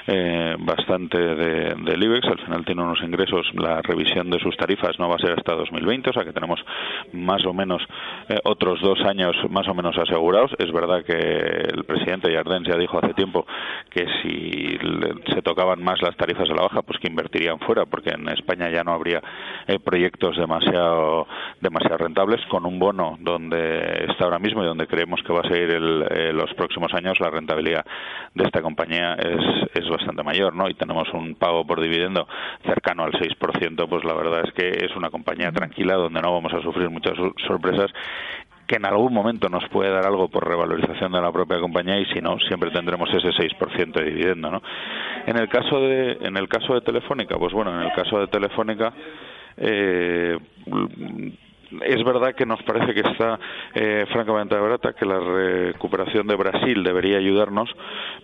eh, 0.08 0.58
bastante 0.60 1.17
de, 1.17 1.74
del 1.74 2.03
IBEX. 2.03 2.27
Al 2.27 2.39
final 2.39 2.65
tiene 2.65 2.84
unos 2.84 3.01
ingresos, 3.01 3.50
la 3.53 3.82
revisión 3.82 4.29
de 4.29 4.39
sus 4.39 4.58
tarifas 4.58 5.00
no 5.00 5.08
va 5.08 5.15
a 5.15 5.20
ser 5.20 5.32
hasta 5.38 5.55
2020, 5.55 6.10
o 6.10 6.13
sea 6.13 6.25
que 6.25 6.34
tenemos 6.34 6.60
más 7.13 7.46
o 7.46 7.53
menos 7.53 7.82
eh, 8.27 8.39
otros 8.43 8.82
dos 8.82 9.00
años 9.05 9.34
más 9.50 9.65
o 9.70 9.74
menos 9.74 9.98
asegurados. 9.98 10.51
Es 10.60 10.70
verdad 10.70 11.05
que 11.05 11.13
el 11.13 11.86
presidente 11.86 12.34
Jardins 12.34 12.67
ya 12.67 12.77
dijo 12.77 12.98
hace 12.98 13.13
tiempo 13.13 13.48
que 13.89 14.05
si 14.22 14.77
se 15.34 15.41
tocaban 15.41 15.82
más 15.82 16.01
las 16.01 16.17
tarifas 16.17 16.50
a 16.50 16.55
la 16.55 16.63
baja, 16.63 16.82
pues 16.82 17.00
que 17.00 17.08
invertirían 17.08 17.60
fuera, 17.60 17.86
porque 17.86 18.10
en 18.10 18.27
España 18.27 18.70
ya 18.70 18.84
no 18.84 18.91
habría 18.91 19.22
eh, 19.67 19.79
proyectos 19.79 20.36
demasiado 20.36 21.25
demasiado 21.62 21.98
rentables 21.98 22.41
con 22.48 22.65
un 22.65 22.79
bono 22.79 23.17
donde 23.19 24.05
está 24.10 24.25
ahora 24.25 24.39
mismo 24.39 24.63
y 24.63 24.67
donde 24.67 24.88
creemos 24.88 25.22
que 25.24 25.33
va 25.33 25.41
a 25.41 25.50
seguir 25.50 25.72
el, 25.72 26.36
los 26.36 26.53
próximos 26.55 26.93
años 26.93 27.19
la 27.19 27.29
rentabilidad 27.29 27.86
de 28.33 28.43
esta 28.43 28.62
compañía 28.62 29.13
es, 29.15 29.41
es 29.74 29.89
bastante 29.89 30.24
mayor, 30.24 30.55
¿no? 30.55 30.69
Y 30.69 30.74
tenemos 30.74 31.07
un 31.13 31.36
pago 31.36 31.65
por 31.65 31.81
dividendo 31.81 32.27
cercano 32.65 33.03
al 33.03 33.13
6%, 33.13 33.88
pues 33.88 34.03
la 34.03 34.13
verdad 34.13 34.41
es 34.45 34.53
que 34.53 34.86
es 34.86 34.95
una 34.95 35.10
compañía 35.10 35.51
tranquila 35.51 35.95
donde 35.95 36.22
no 36.22 36.33
vamos 36.33 36.53
a 36.53 36.62
sufrir 36.62 36.89
muchas 36.89 37.13
sorpresas 37.48 37.91
que 38.67 38.77
en 38.77 38.86
algún 38.86 39.13
momento 39.13 39.50
nos 39.50 39.67
puede 39.69 39.91
dar 39.91 40.05
algo 40.05 40.29
por 40.29 40.48
revalorización 40.48 41.12
de 41.12 41.22
la 41.22 41.31
propia 41.31 41.60
compañía 41.60 42.00
y 42.00 42.05
si 42.05 42.22
no 42.22 42.38
siempre 42.48 42.72
tendremos 42.72 43.10
ese 43.10 43.29
6% 43.29 43.93
de 43.93 44.05
dividendo, 44.05 44.51
¿no? 44.51 44.62
En 45.25 45.38
el 45.38 45.50
caso 45.50 45.79
de 45.81 46.17
en 46.22 46.38
el 46.38 46.48
caso 46.48 46.74
de 46.74 46.81
Telefónica, 46.81 47.38
pues 47.38 47.53
bueno, 47.53 47.74
en 47.74 47.88
el 47.88 47.93
caso 47.93 48.19
de 48.19 48.27
Telefónica 48.27 48.93
eh, 49.57 50.38
es 51.81 52.03
verdad 52.03 52.36
que 52.36 52.45
nos 52.45 52.62
parece 52.63 52.93
que 52.93 53.01
está 53.01 53.39
eh, 53.74 54.05
francamente 54.12 54.55
barata, 54.55 54.93
que 54.93 55.05
la 55.05 55.19
recuperación 55.19 56.27
de 56.27 56.36
Brasil 56.36 56.83
debería 56.83 57.17
ayudarnos, 57.17 57.69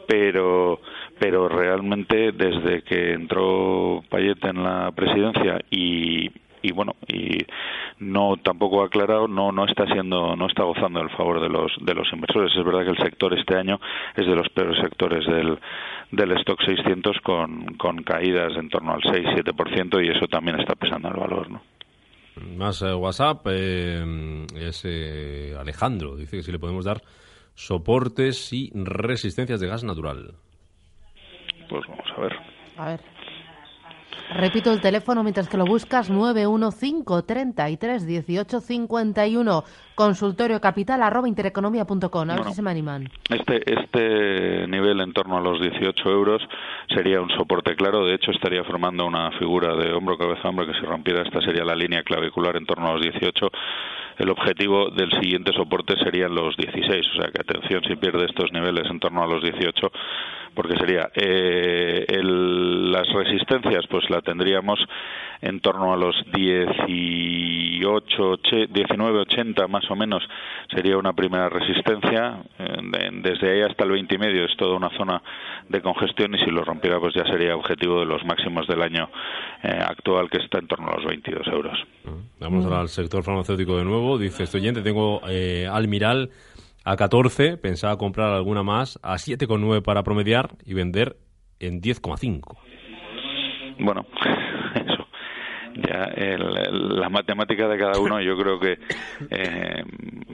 pero 0.08 0.80
pero 1.20 1.50
realmente 1.50 2.32
desde 2.32 2.82
que 2.84 3.14
entró 3.14 4.04
Payet 4.10 4.44
en 4.46 4.64
la 4.64 4.92
presidencia 4.92 5.60
y 5.70 6.30
y 6.62 6.74
bueno 6.74 6.96
y 7.08 7.38
no 8.00 8.36
tampoco 8.38 8.82
ha 8.82 8.88
aclarado 8.88 9.28
no 9.28 9.52
no 9.52 9.66
está 9.66 9.86
siendo 9.86 10.36
no 10.36 10.48
está 10.48 10.64
gozando 10.64 11.00
del 11.00 11.10
favor 11.12 11.42
de 11.42 11.50
los 11.50 11.72
de 11.82 11.94
los 11.94 12.12
inversores. 12.14 12.56
Es 12.56 12.64
verdad 12.64 12.84
que 12.84 12.92
el 12.92 12.98
sector 12.98 13.38
este 13.38 13.56
año 13.56 13.80
es 14.16 14.28
de 14.28 14.36
los 14.36 14.50
peores 14.50 14.80
sectores 14.80 15.26
del 15.26 15.58
del 16.12 16.32
stock 16.40 16.62
600 16.64 17.20
con 17.22 17.76
con 17.78 18.04
caídas 18.04 18.56
en 18.58 18.70
torno 18.70 18.94
al 18.94 19.02
6 19.02 19.28
7% 19.28 20.06
y 20.06 20.10
eso 20.10 20.28
también 20.28 20.60
está 20.60 20.76
pesando 20.76 21.10
el 21.10 21.20
valor 21.20 21.50
no 21.50 21.62
más 22.56 22.82
eh, 22.82 22.94
WhatsApp 22.94 23.46
eh, 23.50 24.46
es 24.56 24.82
eh, 24.86 25.56
Alejandro. 25.58 26.16
Dice 26.16 26.38
que 26.38 26.44
si 26.44 26.52
le 26.52 26.60
podemos 26.60 26.86
dar 26.86 27.02
soportes 27.56 28.54
y 28.54 28.72
resistencias 28.74 29.60
de 29.60 29.68
gas 29.68 29.84
natural. 29.84 30.36
Pues 31.70 31.84
vamos 31.88 32.08
a 32.16 32.22
ver. 32.22 32.34
A 32.78 32.86
ver. 32.92 33.02
Repito 34.36 34.72
el 34.72 34.80
teléfono 34.80 35.24
mientras 35.24 35.50
que 35.50 35.58
lo 35.58 35.66
buscas, 35.66 36.10
915 36.10 37.26
33 37.26 38.06
18 38.06 38.60
51 38.62 39.64
consultorio 39.96 40.62
capital 40.62 41.02
arroba 41.02 41.28
intereconomía.com. 41.28 42.30
A 42.30 42.36
ver 42.36 42.46
si 42.46 42.54
se 42.54 42.62
me 42.62 42.72
animan. 42.72 43.10
Este, 43.30 43.62
este 43.74 44.68
nivel 44.68 45.02
en 45.02 45.14
torno 45.14 45.38
a 45.38 45.42
los 45.42 45.60
18 45.60 46.10
euros 46.10 46.42
sería 46.94 47.22
un 47.22 47.30
soporte 47.32 47.76
claro. 47.76 48.06
De 48.06 48.14
hecho, 48.14 48.32
estaría 48.32 48.64
formando 48.64 49.06
una 49.06 49.32
figura 49.40 49.76
de 49.76 49.94
hombro, 49.94 50.18
cabeza, 50.18 50.48
hombro 50.48 50.68
que 50.68 50.74
si 50.74 50.86
rompiera 50.86 51.24
esta 51.24 51.42
sería 51.42 51.66
la 51.66 51.76
línea 51.76 52.04
clavicular 52.04 52.56
en 52.56 52.66
torno 52.66 52.88
a 52.88 52.94
los 52.94 53.02
18 53.02 53.50
el 54.20 54.30
objetivo 54.30 54.90
del 54.90 55.10
siguiente 55.12 55.54
soporte 55.54 55.96
serían 56.04 56.36
los 56.36 56.56
16, 56.58 57.08
o 57.08 57.22
sea 57.22 57.32
que 57.32 57.42
atención 57.42 57.82
si 57.86 57.96
pierde 57.96 58.26
estos 58.26 58.52
niveles 58.52 58.84
en 58.92 59.00
torno 59.00 59.24
a 59.24 59.28
los 59.28 59.42
18, 59.42 59.92
porque 60.60 60.76
sería 60.76 61.10
eh, 61.16 62.06
las 62.22 63.08
resistencias, 63.14 63.88
pues 63.90 64.10
la 64.10 64.22
tendríamos 64.22 64.78
en 65.42 65.62
torno 65.62 65.94
a 65.94 65.96
los 65.96 66.14
18, 66.34 68.40
19, 68.70 69.20
80 69.20 69.68
más 69.70 69.90
o 69.90 69.96
menos 69.96 70.22
sería 70.76 70.98
una 70.98 71.14
primera 71.14 71.48
resistencia, 71.48 72.44
desde 73.24 73.52
ahí 73.52 73.62
hasta 73.62 73.86
el 73.86 73.92
20 73.92 74.16
y 74.16 74.18
medio 74.18 74.44
es 74.44 74.52
toda 74.58 74.76
una 74.76 74.90
zona 74.98 75.24
de 75.70 75.82
congestión 75.82 76.36
y 76.36 76.40
si 76.40 76.52
lo 76.52 76.66
rompiera 76.66 77.00
pues 77.00 77.14
ya 77.16 77.24
sería 77.24 77.56
objetivo 77.56 78.02
de 78.02 78.08
los 78.08 78.26
máximos 78.26 78.68
del 78.68 78.82
año 78.82 79.10
eh, 79.64 79.70
actual 79.70 80.30
que 80.30 80.40
está 80.40 80.60
en 80.60 80.68
torno 80.68 80.90
a 80.90 80.98
los 80.98 81.06
22 81.06 81.48
euros. 81.48 81.80
Vamos 82.42 82.66
al 82.66 82.90
sector 82.90 83.24
farmacéutico 83.24 83.78
de 83.78 83.86
nuevo 83.86 84.18
dice, 84.18 84.44
estoy 84.44 84.60
oyente, 84.60 84.82
tengo 84.82 85.22
eh, 85.30 85.70
Almiral 85.72 86.32
a 86.90 86.96
14, 86.96 87.58
pensaba 87.58 87.98
comprar 87.98 88.34
alguna 88.34 88.64
más 88.64 89.00
a 89.04 89.14
7,9 89.14 89.84
para 89.84 90.02
promediar 90.02 90.56
y 90.66 90.74
vender 90.74 91.18
en 91.60 91.82
10,5. 91.82 92.58
Bueno, 93.78 94.08
eso. 94.76 95.08
Ya 95.76 96.10
la 96.18 97.10
matemática 97.10 97.68
de 97.68 97.78
cada 97.78 98.00
uno, 98.00 98.20
yo 98.22 98.36
creo 98.36 98.60
que 98.60 98.80
eh, 99.30 99.84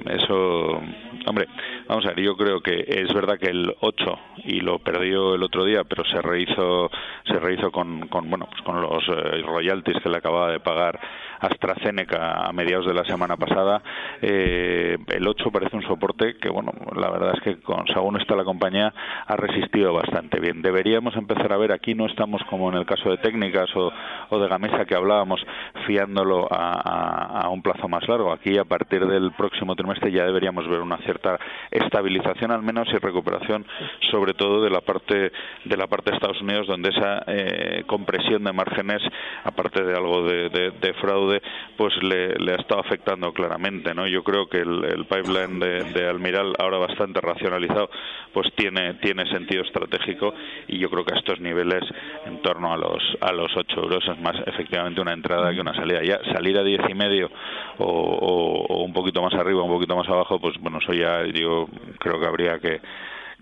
eso, 0.06 0.82
hombre, 1.28 1.48
vamos 1.90 2.06
a 2.06 2.10
ver, 2.10 2.22
yo 2.22 2.38
creo 2.38 2.62
que 2.62 2.86
es 2.88 3.14
verdad 3.14 3.38
que 3.38 3.50
el 3.50 3.76
8 3.82 4.06
y 4.46 4.62
lo 4.62 4.80
perdió 4.80 5.36
el 5.36 5.44
otro 5.44 5.66
día, 5.66 5.84
pero 5.84 6.06
se 6.06 6.22
rehizo, 6.22 6.90
se 7.26 7.38
rehizo 7.38 7.70
con, 7.70 8.08
con 8.08 8.30
bueno, 8.30 8.48
pues 8.50 8.62
con 8.62 8.82
los 8.82 9.04
eh, 9.10 9.42
royalties 9.46 10.02
que 10.02 10.10
le 10.10 10.18
acababa 10.18 10.52
de 10.52 10.62
pagar 10.62 11.00
AstraZeneca 11.46 12.46
a 12.46 12.52
mediados 12.52 12.86
de 12.86 12.94
la 12.94 13.06
semana 13.06 13.38
pasada, 13.38 13.82
eh, 14.22 14.98
el 15.08 15.28
8 15.28 15.52
parece 15.52 15.76
un 15.76 15.84
soporte 15.84 16.36
que, 16.38 16.50
bueno, 16.50 16.72
la 16.96 17.10
verdad 17.10 17.34
es 17.36 17.42
que 17.42 17.62
con, 17.62 17.86
según 17.88 18.20
está 18.20 18.36
la 18.36 18.44
compañía 18.44 18.94
ha 19.28 19.36
resistido 19.36 19.94
bastante 19.94 20.40
bien. 20.40 20.62
Deberíamos 20.62 21.16
empezar 21.16 21.52
a 21.54 21.58
ver, 21.58 21.72
aquí 21.72 21.94
no 21.96 22.06
estamos 22.06 22.42
como 22.50 22.70
en 22.72 22.78
el 22.78 22.86
caso 22.86 23.10
de 23.10 23.18
técnicas 23.18 23.70
o, 23.76 23.92
de 24.38 24.48
Gamesa 24.48 24.86
que 24.86 24.96
hablábamos, 24.96 25.46
fiándolo 25.86 26.48
a, 26.52 27.48
un 27.50 27.62
plazo 27.62 27.88
más 27.88 28.08
largo. 28.08 28.34
Aquí 28.34 28.58
a 28.58 28.66
partir 28.66 29.06
del 29.06 29.32
próximo 29.32 29.76
trimestre 29.76 30.12
ya 30.12 30.26
deberíamos 30.26 30.68
ver 30.68 30.82
una 30.82 30.98
cierta 30.98 31.40
estabilización 31.72 32.52
al 32.52 32.62
menos 32.62 32.88
y 32.92 32.98
recuperación 32.98 33.66
sobre 34.12 34.34
todo 34.34 34.64
de 34.64 34.70
la 34.70 34.82
parte 34.82 35.32
de 35.64 35.78
la 35.78 35.88
parte 35.88 36.10
de 36.10 36.18
Estados 36.18 36.42
Unidos 36.42 36.68
donde 36.68 36.90
esa 36.90 37.24
eh, 37.28 37.84
compresión 37.88 38.44
de 38.44 38.52
márgenes 38.52 39.02
aparte 39.44 39.84
de 39.84 39.96
algo 39.96 40.24
de 40.24 40.94
fraude 41.02 41.35
pues 41.78 41.94
le, 42.02 42.36
le, 42.36 42.54
ha 42.54 42.56
estado 42.56 42.82
afectando 42.82 43.34
claramente. 43.34 43.94
¿no? 43.94 44.08
Yo 44.08 44.24
creo 44.24 44.48
que 44.48 44.58
el, 44.58 45.06
pipeline 45.06 45.60
de, 45.60 46.08
Almiral, 46.08 46.54
ahora 46.60 46.78
bastante 46.78 47.22
racionalizado, 47.22 47.90
pues 48.34 48.48
tiene, 48.56 48.96
tiene 48.96 49.30
sentido 49.32 49.64
estratégico 49.64 50.34
y 50.68 50.78
yo 50.78 50.90
creo 50.90 51.06
que 51.06 51.16
a 51.16 51.20
estos 51.20 51.40
niveles, 51.40 51.84
en 52.26 52.42
torno 52.42 52.74
a 52.74 52.78
los, 52.78 53.04
a 53.22 53.32
los 53.32 53.56
8 53.56 53.82
euros, 53.82 54.04
es 54.08 54.20
más 54.20 54.36
efectivamente 54.46 55.02
una 55.02 55.14
entrada 55.14 55.54
que 55.54 55.62
una 55.62 55.74
salida. 55.74 56.02
Ya 56.04 56.20
salir 56.34 56.58
a 56.58 56.64
10 56.64 56.82
y 56.90 56.94
medio 56.94 57.30
o, 57.78 58.84
un 58.84 58.94
poquito 58.94 59.22
más 59.22 59.34
arriba, 59.34 59.64
un 59.64 59.72
poquito 59.72 59.96
más 59.96 60.08
abajo, 60.08 60.40
pues 60.40 60.58
bueno, 60.60 60.80
eso 60.80 60.94
ya 60.94 61.24
yo 61.26 61.68
creo 62.00 62.20
que 62.20 62.28
habría 62.28 62.60
que 62.60 62.82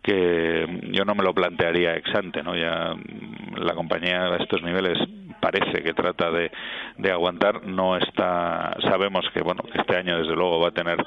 que 0.03 0.67
yo 0.91 1.05
no 1.05 1.15
me 1.15 1.23
lo 1.23 1.33
plantearía 1.33 1.95
ex 1.95 2.13
ante, 2.13 2.43
¿no? 2.43 2.55
Ya 2.57 2.93
la 3.55 3.73
compañía 3.73 4.25
a 4.25 4.35
estos 4.35 4.61
niveles 4.61 4.99
parece 5.43 5.83
que 5.83 5.93
trata 5.93 6.31
de, 6.31 6.49
de 6.97 7.11
aguantar, 7.11 7.67
no 7.67 7.97
está, 7.97 8.77
sabemos 8.81 9.25
que 9.33 9.41
bueno 9.41 9.61
este 9.75 9.97
año 9.97 10.17
desde 10.17 10.35
luego 10.35 10.61
va 10.61 10.69
a 10.69 10.71
tener 10.71 11.03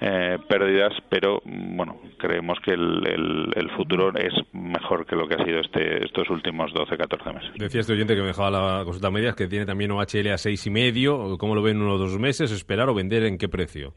eh, 0.00 0.38
pérdidas, 0.48 0.92
pero 1.08 1.42
bueno 1.44 2.00
creemos 2.16 2.58
que 2.64 2.70
el, 2.72 3.52
el, 3.56 3.70
futuro 3.76 4.12
es 4.14 4.32
mejor 4.52 5.06
que 5.06 5.16
lo 5.16 5.26
que 5.26 5.34
ha 5.34 5.44
sido 5.44 5.60
este, 5.60 6.04
estos 6.04 6.28
últimos 6.30 6.70
12-14 6.72 7.34
meses. 7.34 7.50
Decía 7.56 7.80
este 7.80 7.94
oyente 7.94 8.14
que 8.14 8.20
me 8.20 8.28
dejaba 8.28 8.50
la 8.50 8.84
consulta 8.84 9.10
media 9.10 9.32
que 9.32 9.48
tiene 9.48 9.66
también 9.66 9.90
OHL 9.90 10.32
a 10.32 10.38
seis 10.38 10.64
y 10.66 10.70
medio, 10.70 11.36
¿cómo 11.38 11.54
lo 11.54 11.62
ven 11.62 11.80
uno 11.80 11.94
o 11.94 11.98
dos 11.98 12.18
meses? 12.18 12.52
¿Esperar 12.52 12.88
o 12.88 12.94
vender 12.94 13.24
en 13.24 13.38
qué 13.38 13.48
precio? 13.48 13.94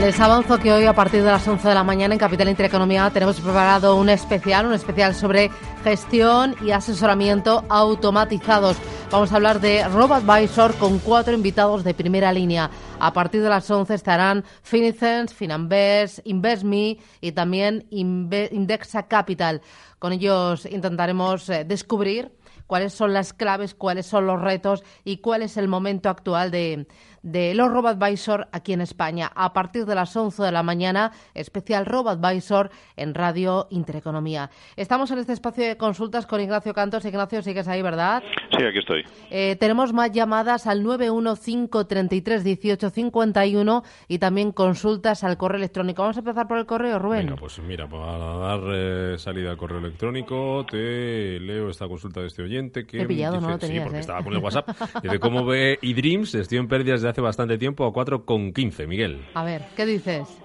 Les 0.00 0.20
avanzo 0.20 0.58
que 0.58 0.72
hoy 0.72 0.84
a 0.84 0.92
partir 0.92 1.24
de 1.24 1.30
las 1.30 1.46
11 1.46 1.68
de 1.68 1.74
la 1.74 1.82
mañana 1.82 2.14
en 2.14 2.20
Capital 2.20 2.48
Intereconomía 2.48 3.10
tenemos 3.10 3.40
preparado 3.40 3.96
un 3.96 4.08
especial, 4.08 4.66
un 4.66 4.72
especial 4.72 5.12
sobre 5.12 5.50
gestión 5.82 6.54
y 6.64 6.70
asesoramiento 6.70 7.64
automatizados. 7.68 8.76
Vamos 9.10 9.32
a 9.32 9.36
hablar 9.36 9.60
de 9.60 9.86
RoboAdvisor 9.88 10.76
con 10.76 11.00
cuatro 11.00 11.34
invitados 11.34 11.82
de 11.82 11.94
primera 11.94 12.32
línea. 12.32 12.70
A 13.00 13.12
partir 13.12 13.42
de 13.42 13.48
las 13.48 13.68
11 13.68 13.92
estarán 13.92 14.44
Finicens, 14.62 15.34
Finambers, 15.34 16.22
InvestMe 16.24 16.98
y 17.20 17.32
también 17.32 17.84
Indexa 17.90 19.08
Capital. 19.08 19.62
Con 19.98 20.12
ellos 20.12 20.64
intentaremos 20.66 21.50
eh, 21.50 21.64
descubrir 21.64 22.30
cuáles 22.68 22.92
son 22.92 23.12
las 23.12 23.32
claves, 23.32 23.74
cuáles 23.74 24.06
son 24.06 24.26
los 24.26 24.40
retos 24.40 24.84
y 25.04 25.16
cuál 25.16 25.42
es 25.42 25.56
el 25.56 25.66
momento 25.66 26.08
actual 26.08 26.52
de, 26.52 26.86
de 27.22 27.54
los 27.54 27.70
RoboAdvisor 27.70 28.48
aquí 28.52 28.72
en 28.72 28.80
España. 28.80 29.30
A 29.34 29.52
partir 29.52 29.84
de 29.86 29.94
las 29.94 30.14
11 30.16 30.42
de 30.42 30.52
la 30.52 30.62
mañana, 30.62 31.12
especial 31.34 31.84
RoboAdvisor 31.86 32.70
en 32.96 33.14
Radio 33.14 33.66
Intereconomía. 33.70 34.50
Estamos 34.76 35.10
en 35.10 35.18
este 35.18 35.32
espacio 35.32 35.64
de 35.64 35.76
consultas 35.76 36.26
con 36.26 36.40
Ignacio 36.40 36.72
Cantos. 36.74 37.04
Ignacio, 37.04 37.42
sigues 37.42 37.66
ahí, 37.68 37.82
¿verdad? 37.82 38.22
Sí, 38.56 38.64
aquí 38.64 38.78
estoy. 38.78 39.04
Eh, 39.30 39.56
tenemos 39.58 39.92
más 39.92 40.10
llamadas 40.12 40.66
al 40.66 40.82
915331851 40.84 43.82
y 44.08 44.18
también 44.18 44.52
consultas 44.52 45.24
al 45.24 45.36
correo 45.36 45.58
electrónico. 45.58 46.02
Vamos 46.02 46.16
a 46.16 46.20
empezar 46.20 46.46
por 46.48 46.58
el 46.58 46.66
correo, 46.66 46.98
Rubén. 46.98 47.26
Venga, 47.26 47.40
pues 47.40 47.58
mira, 47.60 47.86
para 47.88 48.38
dar 48.38 48.60
eh, 48.72 49.14
salida 49.18 49.50
al 49.50 49.56
correo 49.56 49.78
electrónico, 49.78 50.64
te 50.70 51.40
leo 51.40 51.70
esta 51.70 51.88
consulta 51.88 52.20
de 52.20 52.28
este 52.28 52.42
oyente 52.42 52.86
que... 52.86 53.02
He 53.02 53.06
pillado, 53.06 53.40
no 53.40 53.50
lo 53.50 53.58
tenías, 53.58 53.78
Sí, 53.78 53.84
porque 53.84 53.98
¿eh? 53.98 54.00
estaba 54.00 54.22
con 54.22 54.32
el 54.32 54.38
WhatsApp. 54.38 54.68
Dice, 55.02 55.18
¿cómo 55.18 55.44
ve 55.44 55.78
eDreams? 55.82 56.34
Estoy 56.34 56.58
en 56.58 56.68
pérdidas 56.68 57.02
de 57.02 57.07
hace 57.08 57.20
bastante 57.20 57.58
tiempo 57.58 57.86
a 57.86 57.92
4,15, 57.92 58.86
Miguel. 58.86 59.20
A 59.34 59.44
ver, 59.44 59.62
¿qué 59.76 59.86
dices? 59.86 60.40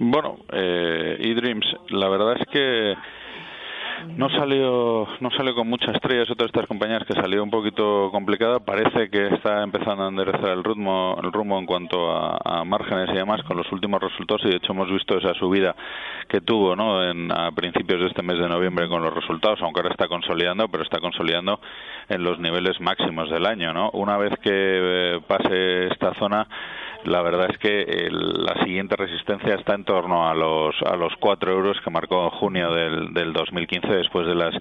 Bueno, 0.00 0.36
eh, 0.52 1.16
eDreams, 1.18 1.66
la 1.90 2.08
verdad 2.08 2.36
es 2.38 2.46
que 2.52 2.94
no 4.16 4.28
salió 4.30 5.06
no 5.20 5.30
salió 5.30 5.54
con 5.54 5.68
mucha 5.68 5.92
estrella 5.92 6.22
es 6.22 6.30
otra 6.30 6.44
de 6.44 6.48
estas 6.48 6.66
compañías 6.66 7.04
que 7.04 7.14
salió 7.14 7.42
un 7.42 7.50
poquito 7.50 8.10
complicada. 8.10 8.60
Parece 8.60 9.10
que 9.10 9.28
está 9.28 9.62
empezando 9.62 10.04
a 10.04 10.08
enderezar 10.08 10.50
el 10.50 10.64
ritmo 10.64 11.18
el 11.22 11.32
rumbo 11.32 11.58
en 11.58 11.66
cuanto 11.66 12.10
a, 12.10 12.38
a 12.44 12.64
márgenes 12.64 13.10
y 13.10 13.16
demás 13.16 13.42
con 13.42 13.56
los 13.56 13.70
últimos 13.72 14.00
resultados. 14.00 14.42
Y 14.44 14.50
de 14.50 14.56
hecho 14.56 14.72
hemos 14.72 14.90
visto 14.90 15.18
esa 15.18 15.34
subida 15.34 15.74
que 16.28 16.40
tuvo 16.40 16.76
no 16.76 17.02
en, 17.02 17.32
a 17.32 17.50
principios 17.52 18.00
de 18.00 18.06
este 18.06 18.22
mes 18.22 18.38
de 18.38 18.48
noviembre 18.48 18.88
con 18.88 19.02
los 19.02 19.12
resultados 19.12 19.60
aunque 19.62 19.80
ahora 19.80 19.92
está 19.92 20.08
consolidando 20.08 20.68
pero 20.68 20.82
está 20.82 21.00
consolidando 21.00 21.60
en 22.08 22.22
los 22.22 22.38
niveles 22.38 22.80
máximos 22.80 23.30
del 23.30 23.46
año 23.46 23.72
no 23.72 23.90
una 23.92 24.16
vez 24.16 24.32
que 24.42 24.50
eh, 24.52 25.20
pase 25.26 25.88
esta 25.88 26.14
zona 26.14 26.46
la 27.04 27.22
verdad 27.22 27.48
es 27.50 27.58
que 27.58 27.82
el, 27.82 28.44
la 28.44 28.62
siguiente 28.64 28.96
resistencia 28.96 29.54
está 29.54 29.74
en 29.74 29.84
torno 29.84 30.28
a 30.28 30.34
los 30.34 30.74
a 30.84 30.96
los 30.96 31.12
4 31.20 31.52
euros 31.52 31.76
que 31.84 31.90
marcó 31.90 32.24
en 32.24 32.30
junio 32.30 32.72
del, 32.72 33.14
del 33.14 33.32
2015 33.32 33.88
después 33.88 34.26
de 34.26 34.34
las 34.34 34.54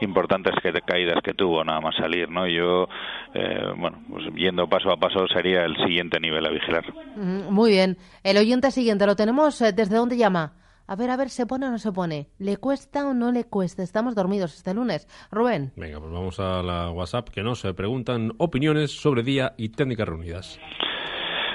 importantes 0.00 0.54
que, 0.62 0.72
caídas 0.82 1.22
que 1.22 1.34
tuvo 1.34 1.62
nada 1.64 1.80
más 1.80 1.94
salir 1.96 2.28
no 2.30 2.46
yo 2.48 2.88
eh, 3.34 3.66
bueno 3.76 4.02
pues 4.08 4.24
yendo 4.34 4.66
paso 4.68 4.90
a 4.90 4.96
paso 4.96 5.26
sería 5.28 5.64
el 5.64 5.76
siguiente 5.76 6.18
nivel 6.20 6.46
a 6.46 6.50
vigilar 6.50 6.84
Muy 7.16 7.70
bien. 7.70 7.96
El 8.24 8.36
oyente 8.38 8.70
siguiente, 8.70 9.06
¿lo 9.06 9.14
tenemos? 9.16 9.60
eh, 9.60 9.72
¿Desde 9.72 9.96
dónde 9.96 10.16
llama? 10.16 10.54
A 10.86 10.96
ver, 10.96 11.10
a 11.10 11.16
ver, 11.16 11.30
¿se 11.30 11.46
pone 11.46 11.66
o 11.66 11.70
no 11.70 11.78
se 11.78 11.92
pone? 11.92 12.28
¿Le 12.38 12.56
cuesta 12.56 13.06
o 13.06 13.14
no 13.14 13.30
le 13.32 13.44
cuesta? 13.44 13.82
Estamos 13.82 14.14
dormidos 14.14 14.54
este 14.54 14.74
lunes. 14.74 15.06
Rubén. 15.30 15.72
Venga, 15.76 16.00
pues 16.00 16.12
vamos 16.12 16.40
a 16.40 16.62
la 16.62 16.90
WhatsApp 16.90 17.28
que 17.30 17.42
nos 17.42 17.64
eh, 17.64 17.72
preguntan 17.72 18.32
opiniones 18.38 18.90
sobre 18.90 19.22
día 19.22 19.54
y 19.56 19.68
técnicas 19.70 20.08
reunidas. 20.08 20.58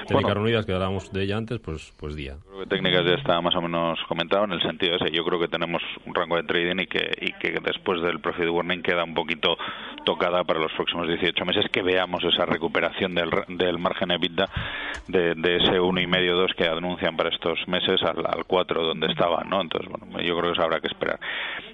Técnicas 0.08 0.32
Bueno. 0.32 0.40
reunidas 0.40 0.64
que 0.64 0.72
hablábamos 0.72 1.12
de 1.12 1.22
ella 1.22 1.36
antes, 1.36 1.58
pues, 1.60 1.92
pues 1.98 2.16
día. 2.16 2.36
Creo 2.48 2.60
que 2.60 2.66
técnicas 2.66 3.04
ya 3.04 3.12
está 3.12 3.40
más 3.42 3.54
o 3.54 3.60
menos 3.60 3.98
comentado 4.08 4.44
en 4.44 4.52
el 4.52 4.62
sentido 4.62 4.96
ese. 4.96 5.10
Yo 5.10 5.22
creo 5.22 5.38
que 5.38 5.48
tenemos 5.48 5.82
un 6.06 6.14
rango 6.14 6.36
de 6.36 6.44
trading 6.44 6.80
y 6.80 6.86
que, 6.86 7.10
y 7.20 7.32
que 7.34 7.60
después 7.62 8.00
del 8.00 8.18
profit 8.18 8.48
warning 8.48 8.80
queda 8.82 9.04
un 9.04 9.12
poquito 9.12 9.58
tocada 10.04 10.44
para 10.44 10.60
los 10.60 10.72
próximos 10.72 11.06
18 11.08 11.44
meses 11.44 11.66
que 11.70 11.82
veamos 11.82 12.24
esa 12.24 12.46
recuperación 12.46 13.14
del, 13.14 13.28
del 13.48 13.78
margen 13.78 14.10
EBITDA 14.10 14.48
de, 15.08 15.34
de 15.34 15.56
ese 15.56 15.78
uno 15.78 16.00
y 16.00 16.06
medio 16.06 16.36
dos 16.36 16.52
que 16.56 16.66
anuncian 16.66 17.14
para 17.14 17.28
estos 17.28 17.58
meses 17.68 18.02
al, 18.02 18.24
al 18.26 18.46
4 18.46 18.82
donde 18.86 19.08
estaban, 19.08 19.50
¿no? 19.50 19.60
Entonces, 19.60 19.90
bueno, 19.90 20.22
yo 20.22 20.34
creo 20.38 20.50
que 20.50 20.52
eso 20.52 20.62
habrá 20.62 20.80
que 20.80 20.88
esperar. 20.88 21.20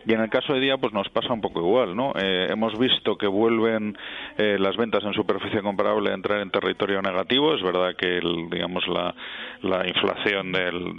Y 0.06 0.12
en 0.12 0.20
el 0.20 0.28
caso 0.28 0.52
de 0.52 0.60
Día, 0.60 0.76
pues 0.76 0.92
nos 0.92 1.08
pasa 1.08 1.32
un 1.32 1.40
poco 1.40 1.60
igual, 1.60 1.94
¿no? 1.94 2.12
Eh, 2.16 2.48
hemos 2.50 2.76
visto 2.78 3.16
que 3.16 3.26
vuelven 3.26 3.96
eh, 4.36 4.56
las 4.58 4.76
ventas 4.76 5.02
en 5.04 5.14
superficie 5.14 5.62
comparable 5.62 6.10
a 6.10 6.14
entrar 6.14 6.40
en 6.40 6.50
territorio 6.50 7.00
negativo. 7.00 7.54
Es 7.54 7.62
verdad 7.62 7.94
que, 7.96 8.20
el, 8.24 8.50
digamos, 8.50 8.86
la, 8.88 9.14
la 9.62 9.86
inflación 9.86 10.52
del, 10.52 10.96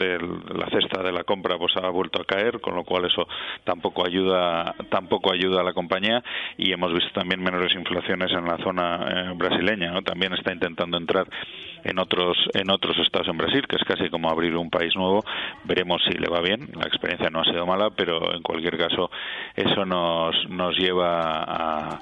la 0.53 0.69
cesta 0.69 1.03
de 1.03 1.11
la 1.11 1.23
compra 1.23 1.57
pues 1.57 1.75
ha 1.77 1.89
vuelto 1.89 2.21
a 2.21 2.25
caer, 2.25 2.59
con 2.61 2.75
lo 2.75 2.83
cual 2.83 3.05
eso 3.05 3.27
tampoco 3.63 4.05
ayuda, 4.05 4.75
tampoco 4.89 5.33
ayuda 5.33 5.61
a 5.61 5.63
la 5.63 5.73
compañía. 5.73 6.23
Y 6.57 6.71
hemos 6.71 6.93
visto 6.93 7.11
también 7.13 7.43
menores 7.43 7.73
inflaciones 7.75 8.31
en 8.31 8.45
la 8.45 8.57
zona 8.57 9.07
eh, 9.09 9.33
brasileña, 9.35 9.91
¿no? 9.91 10.01
También 10.01 10.33
está 10.33 10.53
intentando 10.53 10.97
entrar 10.97 11.27
en 11.83 11.99
otros 11.99 12.37
en 12.53 12.69
otros 12.71 12.97
estados 12.97 13.27
en 13.27 13.37
Brasil, 13.37 13.67
que 13.67 13.75
es 13.75 13.83
casi 13.83 14.09
como 14.09 14.29
abrir 14.29 14.55
un 14.55 14.69
país 14.69 14.95
nuevo. 14.95 15.23
Veremos 15.63 16.01
si 16.03 16.17
le 16.17 16.27
va 16.27 16.41
bien. 16.41 16.69
La 16.75 16.87
experiencia 16.87 17.29
no 17.29 17.41
ha 17.41 17.45
sido 17.45 17.65
mala, 17.65 17.91
pero 17.91 18.33
en 18.33 18.41
cualquier 18.41 18.77
caso 18.77 19.09
eso 19.55 19.85
nos 19.85 20.35
nos 20.49 20.77
lleva 20.77 21.43
a 21.43 22.01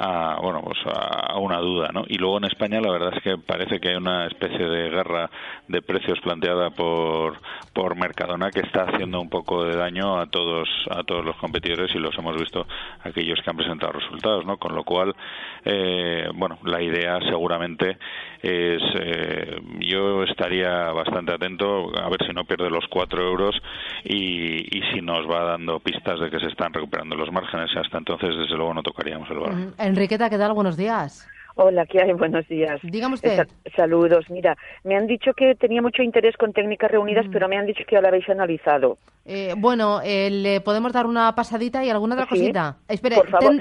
a, 0.00 0.38
bueno, 0.40 0.62
pues 0.62 0.78
a 0.86 1.36
una 1.38 1.58
duda, 1.58 1.90
¿no? 1.92 2.04
Y 2.06 2.18
luego 2.18 2.38
en 2.38 2.44
España 2.44 2.80
la 2.80 2.92
verdad 2.92 3.14
es 3.16 3.22
que 3.22 3.36
parece 3.36 3.80
que 3.80 3.88
hay 3.88 3.96
una 3.96 4.26
especie 4.26 4.64
de 4.64 4.90
guerra 4.90 5.28
de 5.66 5.82
precios 5.82 6.20
planteada 6.20 6.70
por, 6.70 7.38
por 7.72 7.96
Mercadona 7.96 8.50
que 8.50 8.60
está 8.60 8.84
haciendo 8.84 9.20
un 9.20 9.28
poco 9.28 9.64
de 9.64 9.76
daño 9.76 10.20
a 10.20 10.26
todos 10.26 10.68
a 10.90 11.02
todos 11.02 11.24
los 11.24 11.36
competidores 11.36 11.92
y 11.94 11.98
los 11.98 12.16
hemos 12.16 12.36
visto 12.36 12.66
aquellos 13.02 13.40
que 13.42 13.50
han 13.50 13.56
presentado 13.56 13.92
resultados, 13.92 14.46
¿no? 14.46 14.56
Con 14.56 14.76
lo 14.76 14.84
cual, 14.84 15.16
eh, 15.64 16.28
bueno, 16.32 16.58
la 16.62 16.80
idea 16.80 17.18
seguramente 17.28 17.98
es 18.40 18.82
eh, 19.00 19.60
yo 19.80 20.22
estaría 20.22 20.92
bastante 20.92 21.32
atento 21.32 21.90
a 21.98 22.08
ver 22.08 22.24
si 22.24 22.32
no 22.32 22.44
pierde 22.44 22.70
los 22.70 22.86
cuatro 22.88 23.20
euros 23.26 23.60
y, 24.04 24.78
y 24.78 24.82
si 24.92 25.00
nos 25.00 25.28
va 25.28 25.44
dando 25.44 25.80
pistas 25.80 26.20
de 26.20 26.30
que 26.30 26.38
se 26.40 26.46
están 26.46 26.72
recuperando 26.72 27.16
los 27.16 27.30
márgenes. 27.32 27.70
Hasta 27.76 27.98
entonces, 27.98 28.30
desde 28.36 28.56
luego, 28.56 28.74
no 28.74 28.82
tocaríamos 28.82 29.30
el 29.30 29.38
valor. 29.38 29.74
Enriqueta, 29.78 30.30
¿qué 30.30 30.38
tal? 30.38 30.52
Buenos 30.52 30.76
días. 30.76 31.28
Hola, 31.60 31.86
¿qué 31.86 32.00
hay? 32.00 32.12
Buenos 32.12 32.46
días. 32.46 32.80
Dígame 32.84 33.14
usted. 33.14 33.48
saludos. 33.74 34.26
Mira, 34.30 34.56
me 34.84 34.96
han 34.96 35.08
dicho 35.08 35.32
que 35.34 35.56
tenía 35.56 35.82
mucho 35.82 36.04
interés 36.04 36.36
con 36.36 36.52
técnicas 36.52 36.88
reunidas, 36.88 37.26
mm. 37.26 37.32
pero 37.32 37.48
me 37.48 37.56
han 37.56 37.66
dicho 37.66 37.82
que 37.84 37.96
ya 37.96 38.00
lo 38.00 38.06
habéis 38.06 38.28
analizado. 38.28 38.98
Eh, 39.24 39.54
bueno, 39.56 40.00
eh, 40.04 40.30
¿le 40.30 40.60
podemos 40.60 40.92
dar 40.92 41.06
una 41.06 41.34
pasadita 41.34 41.84
y 41.84 41.90
alguna 41.90 42.14
otra 42.14 42.26
cosita? 42.28 42.76
Espere, 42.86 43.16